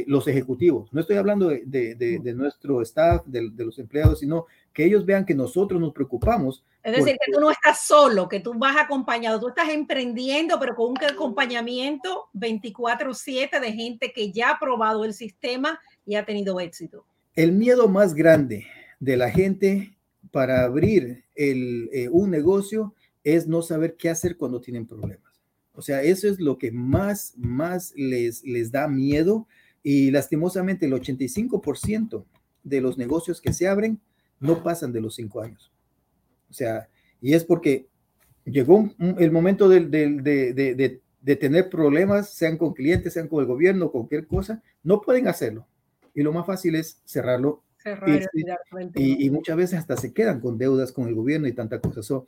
[0.06, 0.92] los ejecutivos.
[0.92, 5.80] No estoy hablando de, nuestro staff, de, los empleados, sino que ellos vean que nosotros
[5.80, 9.68] nos preocupamos es decir, que tú no estás solo, que tú vas acompañado, tú estás
[9.68, 16.16] emprendiendo, pero con un acompañamiento 24/7 de gente que ya ha probado el sistema y
[16.16, 17.06] ha tenido éxito.
[17.36, 18.66] El miedo más grande
[18.98, 19.96] de la gente
[20.32, 25.32] para abrir eh, un negocio es no saber qué hacer cuando tienen problemas.
[25.74, 29.46] O sea, eso es lo que más, más les, les da miedo
[29.82, 32.24] y lastimosamente el 85%
[32.64, 34.00] de los negocios que se abren
[34.40, 35.72] no pasan de los cinco años.
[36.50, 36.88] O sea,
[37.20, 37.86] y es porque
[38.44, 44.26] llegó el momento de, de, tener problemas, sean con clientes, sean con el gobierno, cualquier
[44.26, 45.66] cosa, no pueden hacerlo.
[46.14, 47.62] Y lo más fácil es cerrarlo.
[48.94, 52.02] Y, muchas veces hasta se quedan con deudas con el gobierno y tanta cosa.
[52.02, 52.26] So,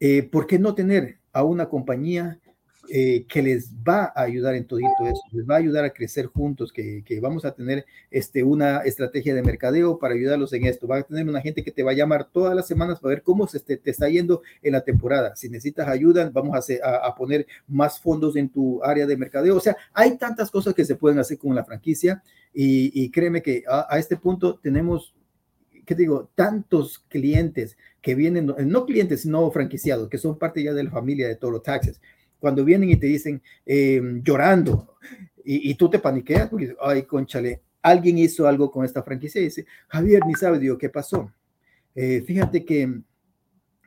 [0.00, 2.38] eh, ¿Por qué no tener a una compañía
[2.88, 6.26] eh, que les va a ayudar en todo eso, les va a ayudar a crecer
[6.26, 10.86] juntos, que, que, vamos a tener este, una estrategia de mercadeo para ayudarlos en esto.
[10.86, 13.22] Va a tener una gente que te va a llamar todas las semanas para ver
[13.22, 15.34] cómo se te, te está yendo en la temporada.
[15.36, 19.56] Si necesitas ayuda, vamos a, hacer, a, poner más fondos en tu área de mercadeo.
[19.56, 23.42] O sea, hay tantas cosas que se pueden hacer con la franquicia y, y créeme
[23.42, 25.14] que a, este punto tenemos
[25.86, 26.30] ¿qué digo?
[26.34, 31.28] Tantos clientes que vienen, no clientes, sino franquiciados, que son parte ya de la familia
[31.28, 32.00] de Toro Taxes
[32.38, 34.96] cuando vienen y te dicen em, llorando
[35.44, 39.44] y, tú te paniqueas porque dices, ay, conchale, alguien hizo algo con esta franquicia y
[39.44, 41.30] dice, Javier, ni sabe, digo, ¿qué pasó?
[41.94, 42.82] Eh, fíjate que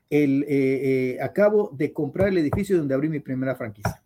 [0.10, 4.04] el, eh, eh, acabo de comprar el edificio donde abrí mi primera franquicia.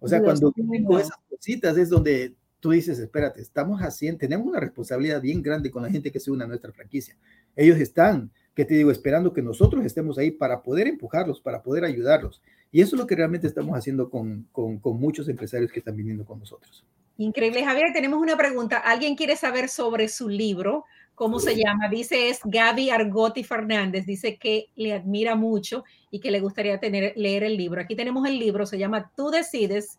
[0.00, 4.58] O sea, cuando tengo esas cositas es donde tú dices, espérate, estamos haciendo, tenemos una
[4.58, 7.16] responsabilidad bien grande con la gente que se une a nuestra franquicia.
[7.54, 11.84] Ellos están, que te digo, esperando que nosotros estemos ahí para poder empujarlos, para poder
[11.84, 12.42] ayudarlos.
[12.70, 16.24] Y eso es lo que realmente estamos haciendo con, con, muchos empresarios que están viniendo
[16.24, 16.84] con nosotros.
[17.18, 17.92] Increíble, Javier.
[17.92, 18.78] Tenemos una pregunta.
[18.78, 20.84] ¿Alguien quiere saber sobre su libro?
[21.14, 21.88] ¿Cómo se llama?
[21.90, 24.06] Dice es Gaby Argotti Fernández.
[24.06, 27.80] Dice que le admira mucho y que le gustaría tener, leer el libro.
[27.80, 29.98] Aquí tenemos el libro, se llama Tú decides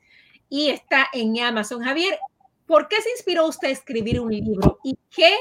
[0.49, 1.83] y está en Amazon.
[1.83, 2.17] Javier,
[2.65, 5.31] ¿por qué se inspiró usted a escribir un libro y qué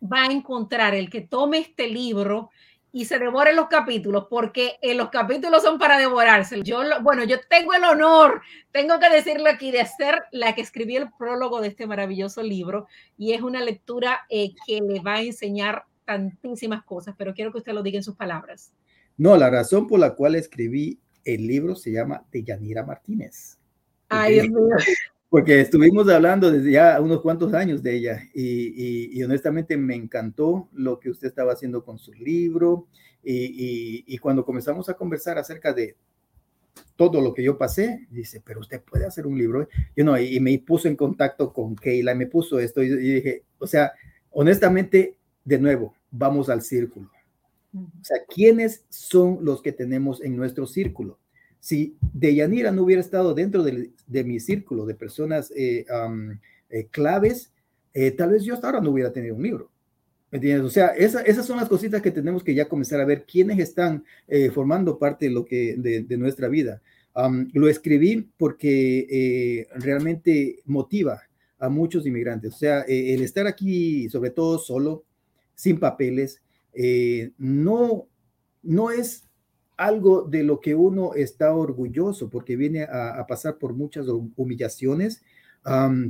[0.00, 2.50] va a encontrar el que tome este libro
[2.92, 6.62] y se devoren los capítulos, porque en los capítulos son para devorarse.
[6.62, 10.96] Yo, bueno, yo tengo el honor, tengo que decirlo aquí, de ser la que escribí
[10.96, 12.86] el prólogo de este maravilloso libro
[13.16, 17.58] y es una lectura eh, que le va a enseñar tantísimas cosas, pero quiero que
[17.58, 18.72] usted lo diga en sus palabras.
[19.16, 23.58] No, la razón por la cual escribí el libro se llama De Yanira Martínez.
[24.08, 24.76] Ay, Dios mío
[25.30, 30.98] porque estuvimos hablando desde ya unos cuantos años de ella y, honestamente me encantó lo
[30.98, 32.88] que usted estaba haciendo con su libro
[33.22, 35.96] y, cuando comenzamos a conversar acerca de
[36.96, 39.68] todo lo que yo pasé, dice, pero usted puede hacer un libro.
[39.96, 43.68] Yo no, y, me puso en contacto con Keila, me puso esto y, dije, o
[43.68, 43.92] sea,
[44.32, 47.08] honestamente, de nuevo, vamos al círculo.
[47.72, 51.19] O sea, ¿quiénes son los que tenemos en nuestro círculo?
[51.60, 55.84] Si Deyanira no hubiera estado dentro de, mi círculo de personas eh,
[56.70, 57.52] eh, claves,
[57.92, 59.70] eh, tal vez yo hasta ahora no hubiera tenido un libro.
[60.30, 60.64] ¿Me entiendes?
[60.64, 64.04] O sea, esas son las cositas que tenemos que ya comenzar a ver quiénes están
[64.54, 66.80] formando parte de, lo que, de, nuestra vida.
[67.52, 71.20] lo escribí porque realmente motiva
[71.58, 72.54] a muchos inmigrantes.
[72.54, 75.02] O sea, el estar aquí, sobre todo solo,
[75.56, 76.40] sin papeles,
[77.36, 78.06] no,
[78.62, 79.24] no es
[79.80, 85.22] algo de lo que uno está orgulloso porque viene a, pasar por muchas humillaciones,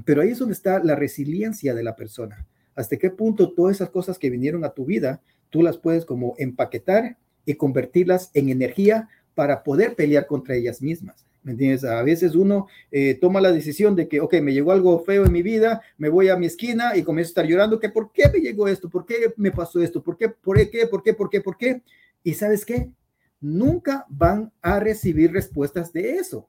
[0.04, 2.46] pero ahí es donde está la resiliencia de la persona.
[2.74, 6.34] Hasta qué punto todas esas cosas que vinieron a tu vida, tú las puedes como
[6.38, 11.24] empaquetar y convertirlas en energía para poder pelear contra ellas mismas.
[11.44, 11.84] ¿Me entiendes?
[11.84, 15.32] A veces uno eh, toma la decisión de que, ok, me llegó algo feo en
[15.32, 18.28] mi vida, me voy a mi esquina y comienzo a estar llorando, que por qué
[18.32, 21.30] me llegó esto, por qué me pasó esto, por qué, por qué, por qué, por
[21.30, 21.82] qué, por qué.
[22.22, 22.90] Y sabes qué?
[23.40, 26.48] Nunca van a recibir respuestas de eso.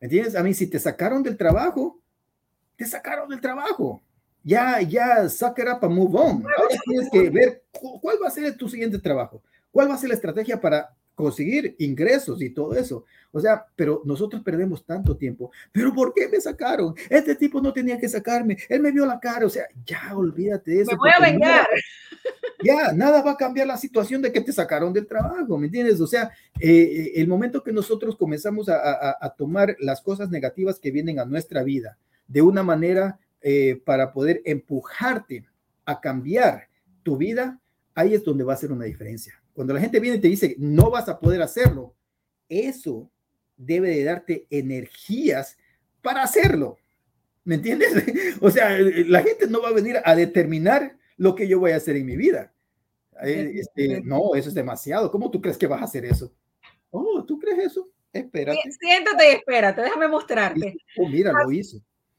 [0.00, 0.36] ¿Me entiendes?
[0.36, 2.00] A mí, si te sacaron del trabajo,
[2.76, 4.02] te sacaron del trabajo.
[4.42, 6.44] Ya, ya, suck it up and move on.
[6.56, 9.42] Ahora tienes que ver cuál va a ser tu siguiente trabajo.
[9.70, 13.04] ¿Cuál va a ser la estrategia para conseguir ingresos y todo eso.
[13.32, 15.50] O sea, pero nosotros perdemos tanto tiempo.
[15.72, 16.94] ¿Pero por qué me sacaron?
[17.10, 18.56] Este tipo no tenía que sacarme.
[18.68, 19.46] Él me vio la cara.
[19.46, 20.92] O sea, ya olvídate de eso.
[20.92, 21.66] Me voy a vengar.
[22.62, 26.00] Ya, nada va a cambiar la situación de que te sacaron del trabajo, ¿me entiendes?
[26.00, 31.18] O sea, eh, el momento que nosotros comenzamos a, tomar las cosas negativas que vienen
[31.18, 35.44] a nuestra vida de una manera eh, para poder empujarte
[35.84, 36.68] a cambiar
[37.02, 37.60] tu vida,
[37.94, 39.40] ahí es donde va a ser una diferencia.
[39.52, 41.94] Cuando la gente viene y te dice, no vas a poder hacerlo,
[42.48, 43.10] eso
[43.56, 45.56] debe de darte energías
[46.02, 46.78] para hacerlo.
[47.44, 47.92] ¿Me entiendes?
[48.40, 51.76] O sea, la gente no va a venir a determinar lo que yo voy a
[51.76, 52.52] hacer en mi vida.
[53.22, 55.10] Eh, este, no, eso es demasiado.
[55.10, 56.32] ¿Cómo tú crees que vas a hacer eso?
[56.90, 57.88] Oh, ¿tú crees eso?
[58.12, 58.58] Espérate.
[58.78, 60.76] Siéntate y espérate, déjame mostrarte.
[60.98, 61.78] Oh, mira, lo hizo.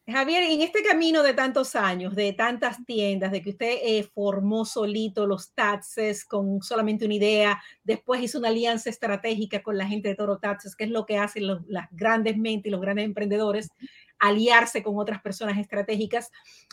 [0.09, 4.63] Javier, en este camino de tantos años, de tantas tiendas, de que usted eh, formó
[4.63, 10.07] solito los taxes con solamente una idea, después hizo una alianza estratégica con la gente
[10.07, 13.69] de Toro Taxes, que es lo que hacen las grandes mentes y los grandes emprendedores,
[14.17, 16.31] aliarse con otras personas estratégicas.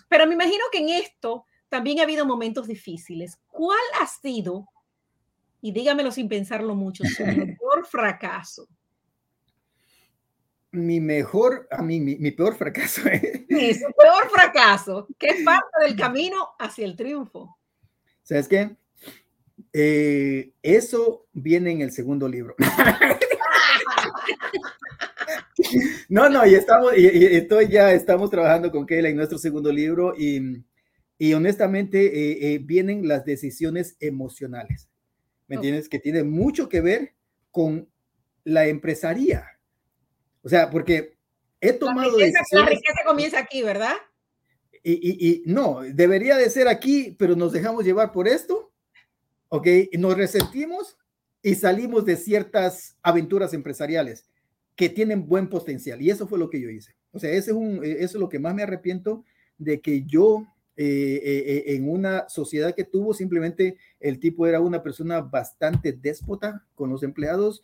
[0.08, 3.36] Pero me imagino que en esto también ha habido momentos difíciles.
[3.48, 4.68] ¿Cuál ha sido,
[5.60, 8.68] y dígamelo sin pensarlo mucho, su mejor fracaso?
[10.70, 13.02] mi mejor, a mí, mi, peor fracaso.
[13.48, 17.56] Sí, su peor fracaso, que es parte del camino hacia el triunfo.
[18.22, 18.76] ¿Sabes qué?
[19.72, 22.54] Eh, eso viene en el segundo libro.
[26.08, 30.14] no, no, y estamos, y, estoy ya, estamos trabajando con Kayla en nuestro segundo libro
[30.16, 30.64] y,
[31.18, 34.88] y honestamente eh, eh, vienen las decisiones emocionales.
[35.46, 35.88] ¿Me entiendes?
[35.88, 37.14] Que tiene mucho que ver
[37.50, 37.88] con
[38.44, 39.54] la empresaría
[40.44, 41.16] o sea, porque
[41.60, 43.94] he tomado la riqueza, La riqueza comienza aquí, ¿verdad?
[44.86, 48.70] Y, no, debería de ser aquí, pero nos dejamos llevar por esto,
[49.48, 49.66] ¿ok?
[49.92, 50.98] Y nos resentimos
[51.40, 54.28] y salimos de ciertas aventuras empresariales
[54.76, 56.02] que tienen buen potencial.
[56.02, 56.94] Y eso fue lo que yo hice.
[57.12, 59.24] O sea, ese es un, eso es lo que más me arrepiento
[59.56, 64.60] de que yo eh, eh, eh, en una sociedad que tuvo, simplemente el tipo era
[64.60, 67.62] una persona bastante déspota con los empleados,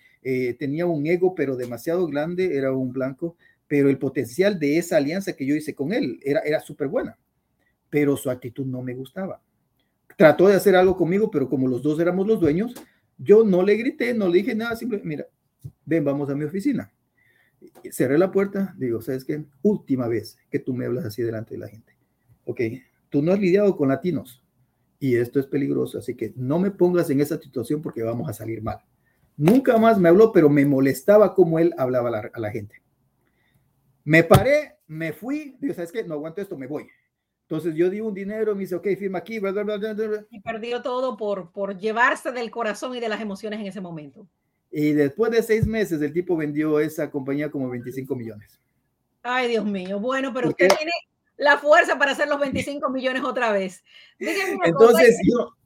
[0.59, 5.33] tenía un ego pero demasiado grande, era un blanco, pero el potencial de esa alianza
[5.33, 7.19] que yo hice con él era, era súper buena,
[7.89, 9.41] pero su actitud no me gustaba.
[10.17, 12.75] Trató de hacer algo conmigo, pero como los dos éramos los dueños,
[13.19, 15.27] yo no le grité, no le dije nada, simplemente, mira,
[15.85, 16.93] ven, vamos a mi oficina.
[17.91, 19.45] Cerré la puerta, digo, ¿sabes qué?
[19.63, 21.93] Última vez que tú me hablas así delante de la gente.
[22.45, 22.61] Ok,
[23.11, 24.43] tú no has lidiado con latinos
[24.99, 28.33] y esto es peligroso, así que no me pongas en esa situación porque vamos a
[28.33, 28.79] salir mal.
[29.37, 32.83] Nunca más me habló, pero me molestaba cómo él hablaba a la, gente.
[34.05, 36.05] Me paré, me fui, digo, ¿sabes qué?
[36.05, 36.87] No aguanto esto, me voy.
[37.43, 40.83] Entonces yo di un dinero, me dice, ok, firma aquí, bla, bla, bla, Y perdió
[40.83, 44.29] todo por, por llevarse del corazón y de las emociones en ese momento.
[44.71, 48.61] Y después de seis meses, el tipo vendió esa compañía como 25 millones.
[49.23, 49.99] Ay, Dios mío.
[49.99, 50.93] Bueno, pero usted tiene,
[51.41, 53.83] la fuerza para hacer los 25 millones otra vez.
[54.19, 55.19] Entonces,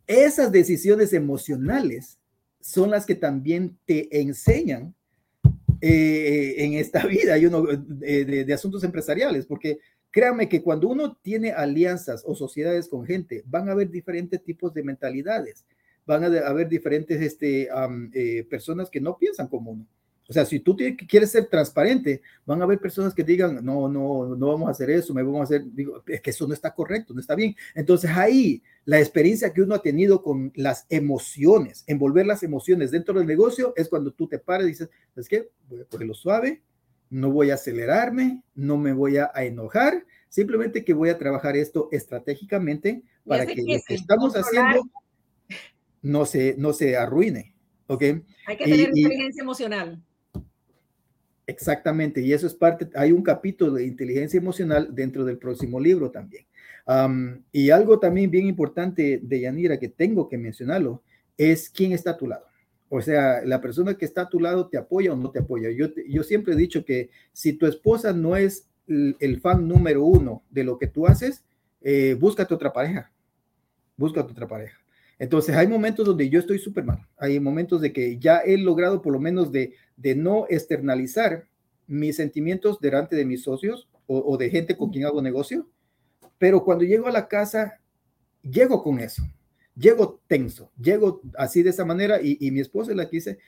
[0.07, 2.17] esas decisiones emocionales
[2.61, 4.95] son las que también te enseñan
[5.81, 7.67] eh, en esta vida y uno,
[8.03, 9.81] eh, de, asuntos empresariales, porque
[10.13, 14.73] créanme que cuando uno tiene alianzas o sociedades con gente, van a haber diferentes tipos
[14.75, 15.67] de mentalidades,
[16.07, 17.69] van a haber diferentes este,
[18.15, 19.89] eh, personas que no piensan como uno.
[20.29, 24.35] O sea, si tú quieres ser transparente, van a haber personas que digan, no, no,
[24.35, 26.75] no vamos a hacer eso, me vamos a hacer, digo, es que eso no está
[26.75, 27.55] correcto, no está bien.
[27.75, 33.19] Entonces ahí la experiencia que uno ha tenido con las emociones, envolver las emociones dentro
[33.19, 36.63] del negocio, es cuando tú te paras y dices, es que voy a cogerlo suave,
[37.11, 41.89] no voy a acelerarme, no me voy a, enojar, simplemente que voy a trabajar esto
[41.93, 44.89] estratégicamente para que lo que estamos haciendo
[46.01, 47.55] no se, no se arruine.
[47.87, 48.03] ¿ok?
[48.47, 50.03] Hay que tener inteligencia emocional.
[51.47, 56.11] Exactamente, y eso es parte, hay un capítulo de inteligencia emocional dentro del próximo libro
[56.11, 56.47] también.
[57.53, 61.03] y algo también bien importante de Yanira que tengo que mencionarlo
[61.37, 62.47] es quién está a tu lado.
[62.89, 65.71] O sea, la persona que está a tu lado te apoya o no te apoya.
[65.71, 70.45] Yo, yo siempre he dicho que si tu esposa no es el, fan número uno
[70.51, 71.43] de lo que tú haces,
[71.81, 73.11] eh, búscate otra pareja.
[73.97, 74.84] Búscate otra pareja.
[75.19, 77.07] Entonces hay momentos donde yo estoy súper mal.
[77.17, 81.47] Hay momentos de que ya he logrado por lo menos de, de no externalizar
[81.87, 85.69] mis sentimientos delante de mis socios o, de gente con quien hago negocio.
[86.39, 87.81] Pero cuando llego a la casa,
[88.43, 89.23] llego con eso.
[89.77, 93.39] Llego tenso, llego así de esa manera y, mi esposa es la que dice,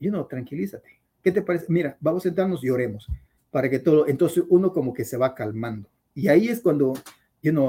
[0.00, 0.88] you know, tranquilízate.
[1.22, 1.66] ¿Qué te parece?
[1.68, 3.06] Mira, vamos a sentarnos y oremos
[3.50, 5.88] para que todo, entonces uno como que se va calmando.
[6.14, 6.94] Y ahí es cuando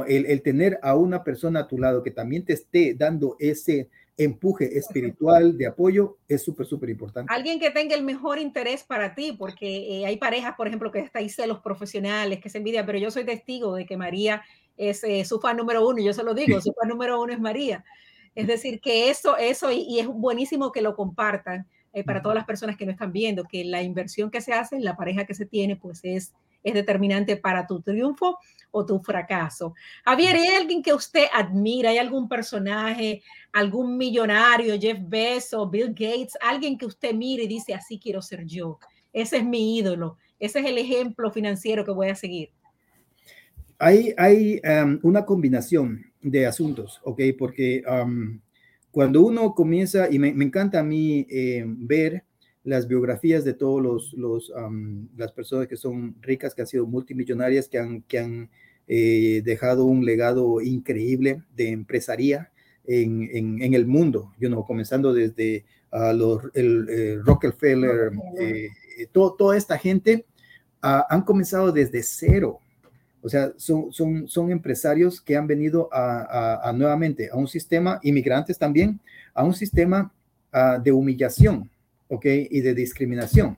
[0.07, 4.77] el, tener a una persona a tu lado que también te esté dando ese empuje
[4.77, 7.31] espiritual de apoyo es súper, súper importante.
[7.31, 10.99] Alguien que tenga el mejor interés para ti, porque eh, hay parejas, por ejemplo, que
[10.99, 14.41] está ahí celos profesionales, que se envidia, pero yo soy testigo de que María
[14.75, 17.39] es eh, su fan número uno, yo se lo digo, su fan número uno es
[17.39, 17.83] María.
[18.33, 22.45] Es decir, que eso, eso, y, es buenísimo que lo compartan eh, para todas las
[22.45, 25.33] personas que no están viendo, que la inversión que se hace en la pareja que
[25.33, 26.33] se tiene, pues es,
[26.63, 28.37] es determinante para tu triunfo
[28.71, 29.73] o tu fracaso.
[30.03, 31.89] Javier, ¿hay alguien que usted admira?
[31.89, 37.73] ¿Hay algún personaje, algún millonario, Jeff Bezos, Bill Gates, alguien que usted mire y dice,
[37.73, 38.79] así quiero ser yo?
[39.13, 42.49] Ese es mi ídolo, ese es el ejemplo financiero que voy a seguir.
[43.79, 47.21] Hay, hay um, una combinación de asuntos, ¿ok?
[47.37, 48.39] Porque um,
[48.91, 52.23] cuando uno comienza, y me, encanta a mí eh, ver
[52.67, 56.85] las biografías de todos los, los um, las personas que son ricas, que han sido
[56.85, 58.49] multimillonarias, que han, que han
[58.89, 62.51] eh, dejado un legado increíble de empresaría
[62.85, 65.63] en, en, el mundo, you know, comenzando desde
[65.93, 68.11] uh, los, el, eh, Rockefeller,
[69.13, 70.25] toda esta gente
[70.83, 72.59] uh, han comenzado desde cero,
[73.21, 78.57] o sea, son, son, son empresarios que han venido a, nuevamente a un sistema, inmigrantes
[78.57, 78.99] también,
[79.33, 80.13] a un sistema
[80.51, 81.69] ah, de humillación,
[82.07, 82.25] ¿ok?
[82.49, 83.57] Y de discriminación.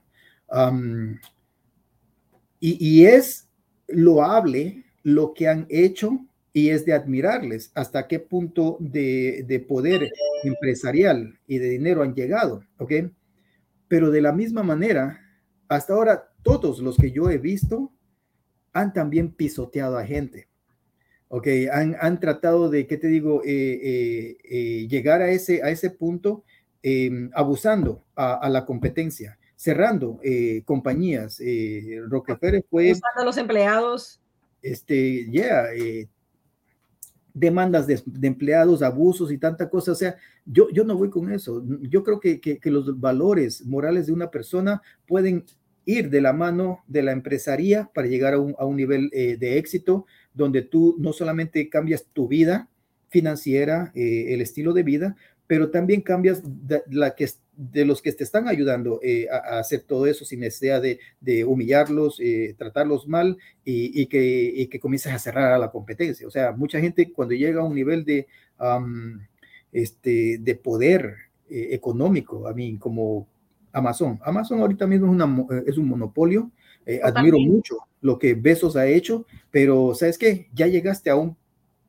[2.60, 3.48] y, es
[3.88, 10.10] loable lo que han hecho y es de admirarles hasta qué punto de, de, poder
[10.42, 12.92] empresarial y de dinero han llegado, ¿ok?
[13.88, 15.20] Pero de la misma manera,
[15.68, 17.92] hasta ahora todos los que yo he visto
[18.72, 20.48] han también pisoteado a gente.
[21.28, 23.42] Ok, han, han tratado de, ¿qué te digo?
[23.44, 26.42] Eh, eh, eh, llegar a ese, a ese punto
[26.82, 30.20] em, abusando a, la competencia, cerrando
[30.64, 31.40] compañías.
[32.08, 32.90] Rockefeller fue...
[32.90, 34.20] Abusando a los empleados.
[34.62, 36.06] Este, ya, yeah,
[37.34, 39.92] demandas de, empleados, abusos y tanta cosa.
[39.92, 41.62] O sea, yo, yo no voy con eso.
[41.82, 45.44] Yo creo que, que, que los valores morales de una persona pueden
[45.84, 49.36] ir de la mano de la empresaría para llegar a un, a un nivel eh,
[49.38, 52.68] de éxito donde tú no solamente cambias tu vida
[53.08, 55.16] financiera, eh, el estilo de vida,
[55.50, 59.80] pero también cambias de, la que, de los que te están ayudando eh, a, hacer
[59.80, 62.22] todo eso sin necesidad de, de humillarlos,
[62.56, 66.24] tratarlos mal y, y, que, y que comiences a cerrar a la competencia.
[66.24, 68.28] O sea, mucha gente cuando llega a un nivel de,
[69.72, 71.16] este, de poder
[71.48, 73.26] económico, a mí como
[73.72, 74.18] Amazon.
[74.22, 76.50] Amazon ahorita mismo es, una, eh, es un monopolio.
[76.86, 80.48] Eh, admiro mucho lo que Besos ha hecho, pero ¿sabes qué?
[80.54, 81.36] Ya llegaste a un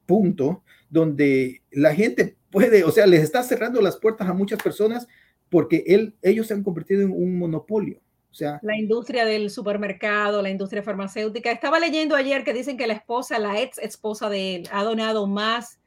[0.05, 5.07] punto donde la gente puede, o sea, les está cerrando las puertas a muchas personas
[5.49, 7.99] porque él, ellos se han convertido en un monopolio.
[8.29, 11.51] O sea, la industria del supermercado, la industria farmacéutica.
[11.51, 15.27] Estaba leyendo ayer que dicen que la esposa, la ex esposa de él, ha donado
[15.27, 15.79] más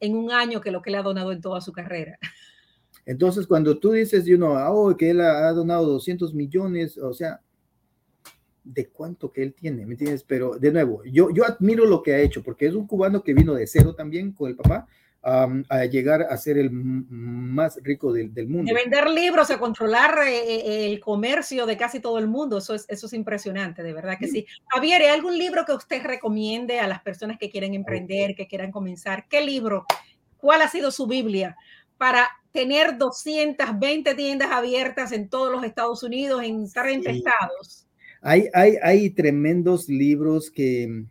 [0.00, 2.18] en un año que lo que le ha donado en toda su carrera.
[3.06, 7.40] Entonces, cuando tú dices, you know, oh, que él ha, donado 200 millones, o sea,
[8.66, 10.24] de cuánto que él tiene, ¿me entiendes?
[10.24, 13.32] Pero de nuevo, yo, yo admiro lo que ha hecho, porque es un cubano que
[13.32, 14.86] vino de cero también con el papá.
[15.22, 18.72] a llegar a ser el más rico del, del, mundo.
[18.72, 22.74] De vender libros, a controlar eh, eh, el comercio de casi todo el mundo, eso
[22.74, 24.46] es, eso es impresionante, de verdad que sí.
[24.68, 28.70] Javier, ¿hay algún libro que usted recomiende a las personas que quieren emprender, que quieran
[28.70, 29.26] comenzar?
[29.28, 29.84] ¿Qué libro?
[30.36, 31.56] ¿Cuál ha sido su Biblia
[31.98, 37.85] para tener 220 tiendas abiertas en todos los Estados Unidos, en 30 estados.
[38.28, 41.04] Hay, hay, hay tremendos libros que,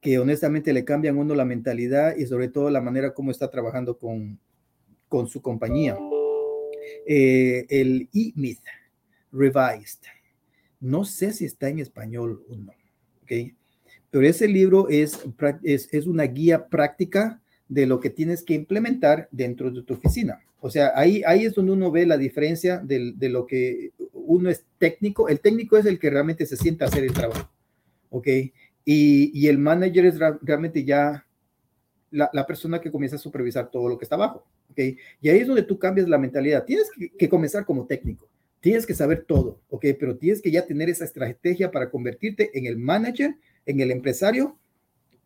[0.00, 3.50] que honestamente le cambian a uno la mentalidad y sobre todo la manera como está
[3.50, 4.40] trabajando con,
[5.06, 5.98] con su compañía.
[7.06, 8.62] Eh, el E-Myth
[9.30, 10.04] Revised.
[10.80, 12.72] No sé si está en español o no,
[13.24, 13.52] ¿ok?
[14.10, 15.20] Pero ese libro es,
[15.64, 20.40] es, es una guía práctica de lo que tienes que implementar dentro de tu oficina.
[20.60, 23.90] O sea, ahí, ahí es donde uno ve la diferencia de, de, lo que
[24.26, 25.28] uno es técnico.
[25.28, 27.50] El técnico es el que realmente se sienta a hacer el trabajo,
[28.10, 28.26] ¿ok?
[28.84, 31.26] Y, y el manager es realmente ya
[32.10, 34.78] la, la, persona que comienza a supervisar todo lo que está abajo, ¿ok?
[35.20, 36.64] Y ahí es donde tú cambias la mentalidad.
[36.64, 38.28] Tienes que, que comenzar como técnico,
[38.60, 39.86] tienes que saber todo, ¿ok?
[39.98, 43.34] Pero tienes que ya tener esa estrategia para convertirte en el manager,
[43.66, 44.58] en el empresario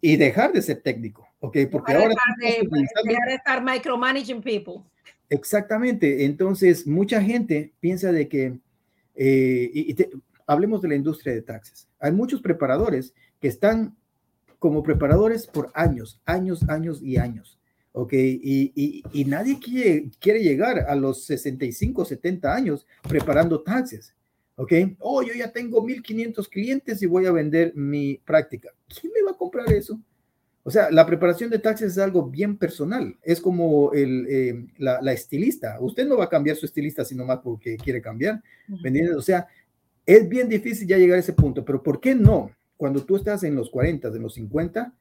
[0.01, 1.59] y dejar de ser técnico, ¿ok?
[1.71, 2.15] Porque ahora...
[2.41, 4.85] Dejar de estar micromanaging people.
[5.31, 6.25] Exactamente.
[6.25, 8.59] Entonces, mucha gente piensa de que,
[9.21, 9.97] eh, y,
[10.47, 11.89] hablemos de la industria de taxes.
[11.99, 13.97] Hay muchos preparadores que están
[14.59, 17.59] como preparadores por años, años, años y años.
[17.93, 18.13] ¿ok?
[18.15, 24.15] Y, nadie quiere, llegar a los 65, 70 años preparando taxes.
[24.55, 24.73] ¿ok?
[25.01, 28.71] Oh, yo ya tengo 1500 clientes y voy a vender mi práctica.
[28.89, 30.01] ¿Quién me va a comprar eso?
[30.69, 33.17] O sea, la preparación de taxes es algo bien personal.
[33.23, 35.79] Es como el, eh, la, estilista.
[35.81, 38.43] Usted no va a cambiar su estilista sino más porque quiere cambiar.
[39.17, 39.47] O sea,
[40.05, 41.65] es bien difícil ya llegar a ese punto.
[41.65, 42.51] Pero ¿por qué no?
[42.77, 44.93] Cuando tú estás en los 40, en los 50,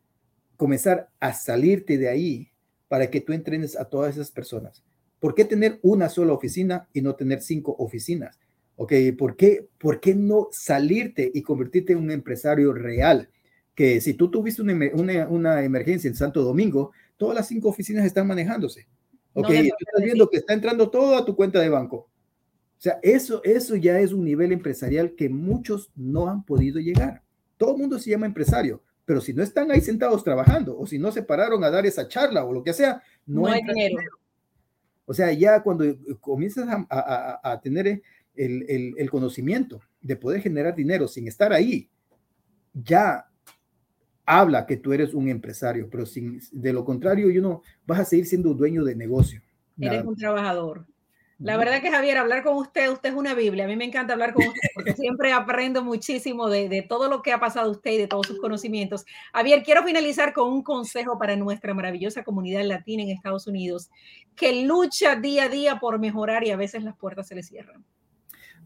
[0.56, 2.50] comenzar a salirte de ahí
[2.88, 4.86] para que tú entrenes a todas esas personas.
[5.20, 8.40] ¿Por qué tener una sola oficina y no tener cinco oficinas?
[8.78, 8.94] ¿Ok?
[9.18, 13.28] ¿Por qué, ¿Por qué no salirte y convertirte en un empresario real?
[13.78, 18.26] Que si tú tuviste una, una, emergencia en Santo Domingo, todas las cinco oficinas están
[18.26, 18.88] manejándose.
[19.34, 19.52] ¿Ok?
[19.52, 22.10] estás viendo que está entrando todo a tu cuenta de banco.
[22.78, 27.22] O sea, eso, eso ya es un nivel empresarial que muchos no han podido llegar.
[27.56, 30.98] Todo el mundo se llama empresario, pero si no están ahí sentados trabajando o si
[30.98, 34.02] no se pararon a dar esa charla o lo que sea, no, hay dinero.
[35.06, 35.86] O sea, ya cuando
[36.20, 38.02] comienzas a, tener
[38.36, 41.90] el, conocimiento de poder generar dinero sin estar ahí,
[42.74, 43.27] ya
[44.28, 48.06] habla que tú eres un empresario, pero sin, de lo contrario, yo no vas a
[48.06, 49.42] seguir siendo dueño de negocio.
[49.80, 50.86] Eres un trabajador.
[51.40, 53.66] La verdad que Javier, hablar con usted, usted es una Biblia.
[53.66, 57.32] A mí me encanta hablar con usted porque siempre aprendo muchísimo de, todo lo que
[57.32, 59.06] ha pasado usted y de todos sus conocimientos.
[59.34, 63.90] Javier, quiero finalizar con un consejo para nuestra maravillosa comunidad latina en Estados Unidos,
[64.36, 67.86] que lucha día a día por mejorar y a veces las puertas se le cierran.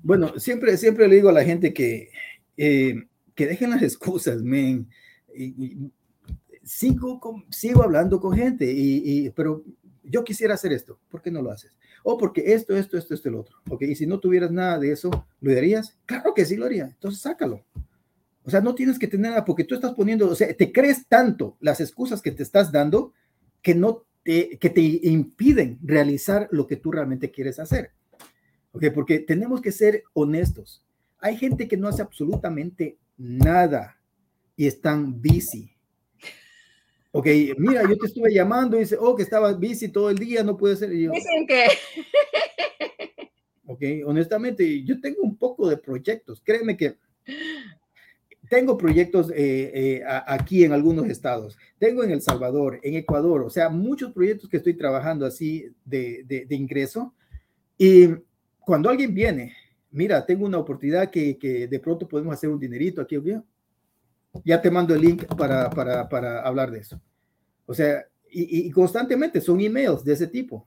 [0.02, 2.10] Bueno, siempre, siempre le digo a la gente que,
[2.58, 2.96] eh,
[3.36, 4.90] que dejen las excusas, men.
[6.64, 7.20] Sigo,
[7.50, 9.64] sigo hablando con gente, y, pero
[10.04, 11.76] yo quisiera hacer esto, ¿por qué no lo haces?
[12.04, 13.58] O porque esto, esto, esto, esto, el otro.
[13.70, 13.84] ¿Ok?
[13.84, 16.00] Y si no tuvieras nada de eso, ¿lo harías?
[16.06, 16.86] Claro que sí lo haría.
[16.86, 17.64] Entonces sácalo.
[18.44, 21.08] O sea, no tienes que tener nada porque tú estás poniendo, o sea, te crees
[21.08, 23.14] tanto las excusas que te estás dando
[23.62, 27.92] que no te, que te impiden realizar lo que tú realmente quieres hacer.
[28.72, 28.86] ¿Ok?
[28.96, 30.84] Porque tenemos que ser honestos.
[31.20, 34.01] Hay gente que no hace absolutamente nada
[34.62, 35.76] y están busy.
[37.10, 37.26] Ok,
[37.58, 40.56] mira, yo te estuve llamando y dice, oh, que estaba busy todo el día, no
[40.56, 40.92] puede ser.
[40.92, 41.66] Yo, Dicen que.
[43.66, 46.44] Ok, honestamente, yo tengo un poco de proyectos.
[46.46, 46.98] Créeme que
[48.52, 51.58] tengo proyectos eh, eh, aquí en algunos estados.
[51.80, 56.24] Tengo en El Salvador, en Ecuador, o sea, muchos proyectos que estoy trabajando así de,
[56.24, 57.16] de, ingreso.
[57.80, 58.10] Y
[58.60, 59.56] cuando alguien viene,
[59.90, 63.16] mira, tengo una oportunidad que, que de pronto podemos hacer un dinerito aquí,
[64.44, 67.02] ya te mando el link para, para, para hablar de eso.
[67.66, 70.66] O sea, y, y, constantemente son emails de ese tipo.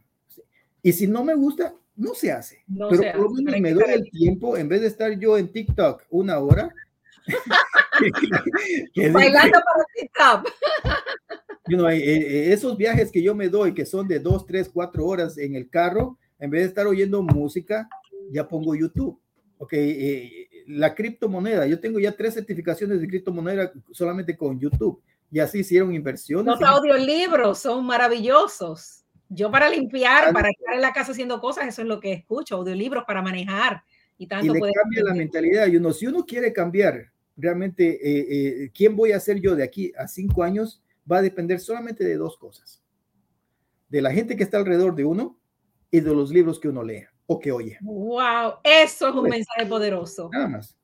[0.82, 2.64] Y si no me gusta, no se hace.
[2.90, 6.02] Pero por lo menos me doy el tiempo, en vez de estar yo en TikTok
[6.10, 6.68] una hora.
[9.12, 10.52] Bailando para TikTok.
[11.66, 14.68] You know, eh, eh, esos viajes que yo me doy, que son de dos, tres,
[14.68, 17.88] cuatro horas en el carro, en vez de estar oyendo música,
[18.30, 19.18] ya pongo YouTube.
[19.56, 25.40] Ok, eh, la criptomoneda, yo tengo ya tres certificaciones de criptomoneda solamente con YouTube y
[25.40, 26.46] así hicieron inversiones.
[26.46, 29.04] Los audiolibros son maravillosos.
[29.28, 32.56] Yo para limpiar, para estar en la casa haciendo cosas, eso es lo que escucho,
[32.56, 33.82] audiolibros para manejar
[34.16, 34.46] y tanto.
[34.46, 35.66] Y le cambia la mentalidad.
[35.66, 38.26] Y uno, si uno quiere cambiar realmente eh,
[38.64, 42.04] eh, quién voy a ser yo de aquí a cinco años, va a depender solamente
[42.04, 42.82] de dos cosas.
[43.88, 45.38] De la gente que está alrededor de uno
[45.90, 47.78] y de los libros que uno lea o que oye.
[47.80, 50.30] Wow, eso es un mensaje poderoso.
[50.32, 50.76] Nada más.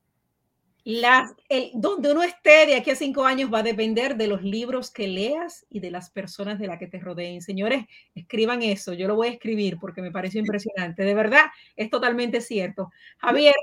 [0.85, 4.43] Las, el, donde uno esté de aquí a cinco años va a depender de los
[4.43, 7.43] libros que leas y de las personas de las que te rodeen.
[7.43, 7.85] Señores,
[8.15, 8.95] escriban eso.
[8.95, 11.03] Yo lo voy a escribir porque me pareció impresionante.
[11.03, 12.91] De verdad, es totalmente cierto.
[13.19, 13.55] Javier,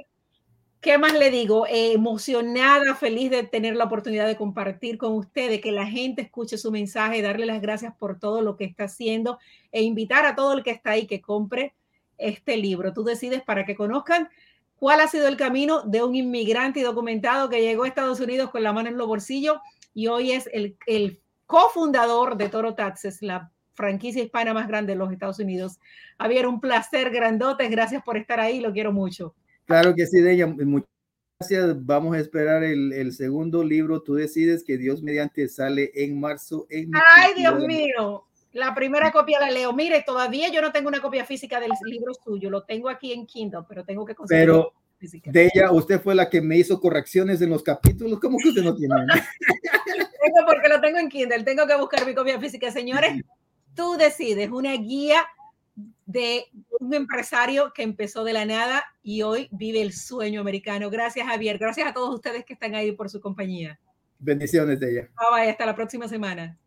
[0.79, 1.65] ¿qué más le digo?
[1.65, 6.59] Eh, emocionada, feliz de tener la oportunidad de compartir con ustedes, que la gente escuche
[6.59, 9.39] su mensaje, darle las gracias por todo lo que está haciendo
[9.71, 11.73] e invitar a todo el que está ahí que compre
[12.17, 12.93] este libro.
[12.93, 14.29] Tú decides para que conozcan
[14.77, 18.63] cuál ha sido el camino de un inmigrante documentado que llegó a Estados Unidos con
[18.63, 19.57] la mano en los bolsillos
[19.93, 24.99] y hoy es el, el cofundador de Toro Taxes, la franquicia hispana más grande de
[24.99, 25.79] los Estados Unidos.
[26.19, 27.69] Javier, un placer grandote.
[27.69, 28.59] Gracias por estar ahí.
[28.59, 29.35] Lo quiero mucho.
[29.65, 30.47] Claro que sí, Deya.
[30.47, 30.89] Muchas
[31.39, 31.85] gracias.
[31.85, 34.01] Vamos a esperar el, el, segundo libro.
[34.01, 36.65] Tú decides que Dios mediante sale en marzo.
[36.69, 38.26] En Ay, Dios mío.
[38.57, 39.71] La primera copia la leo.
[39.71, 43.27] Mire, todavía yo no tengo una copia física del libro suyo, lo tengo aquí en
[43.27, 44.45] Kindle, pero tengo que conseguir.
[44.45, 48.19] Pero de ella, usted fue la que me hizo correcciones en los capítulos.
[48.19, 48.95] ¿Cómo que usted no tiene?
[48.95, 52.71] tengo porque lo tengo en Kindle, tengo que buscar mi copia física.
[52.71, 53.21] Señores,
[53.75, 55.23] tú decides una guía
[56.07, 56.45] de
[56.79, 60.89] un empresario que empezó de la nada y hoy vive el sueño americano.
[60.89, 61.59] Gracias, Javier.
[61.59, 63.79] Gracias a todos ustedes que están ahí por su compañía.
[64.17, 65.09] Bendiciones de ella.
[65.15, 66.57] Bye, bye hasta la próxima semana.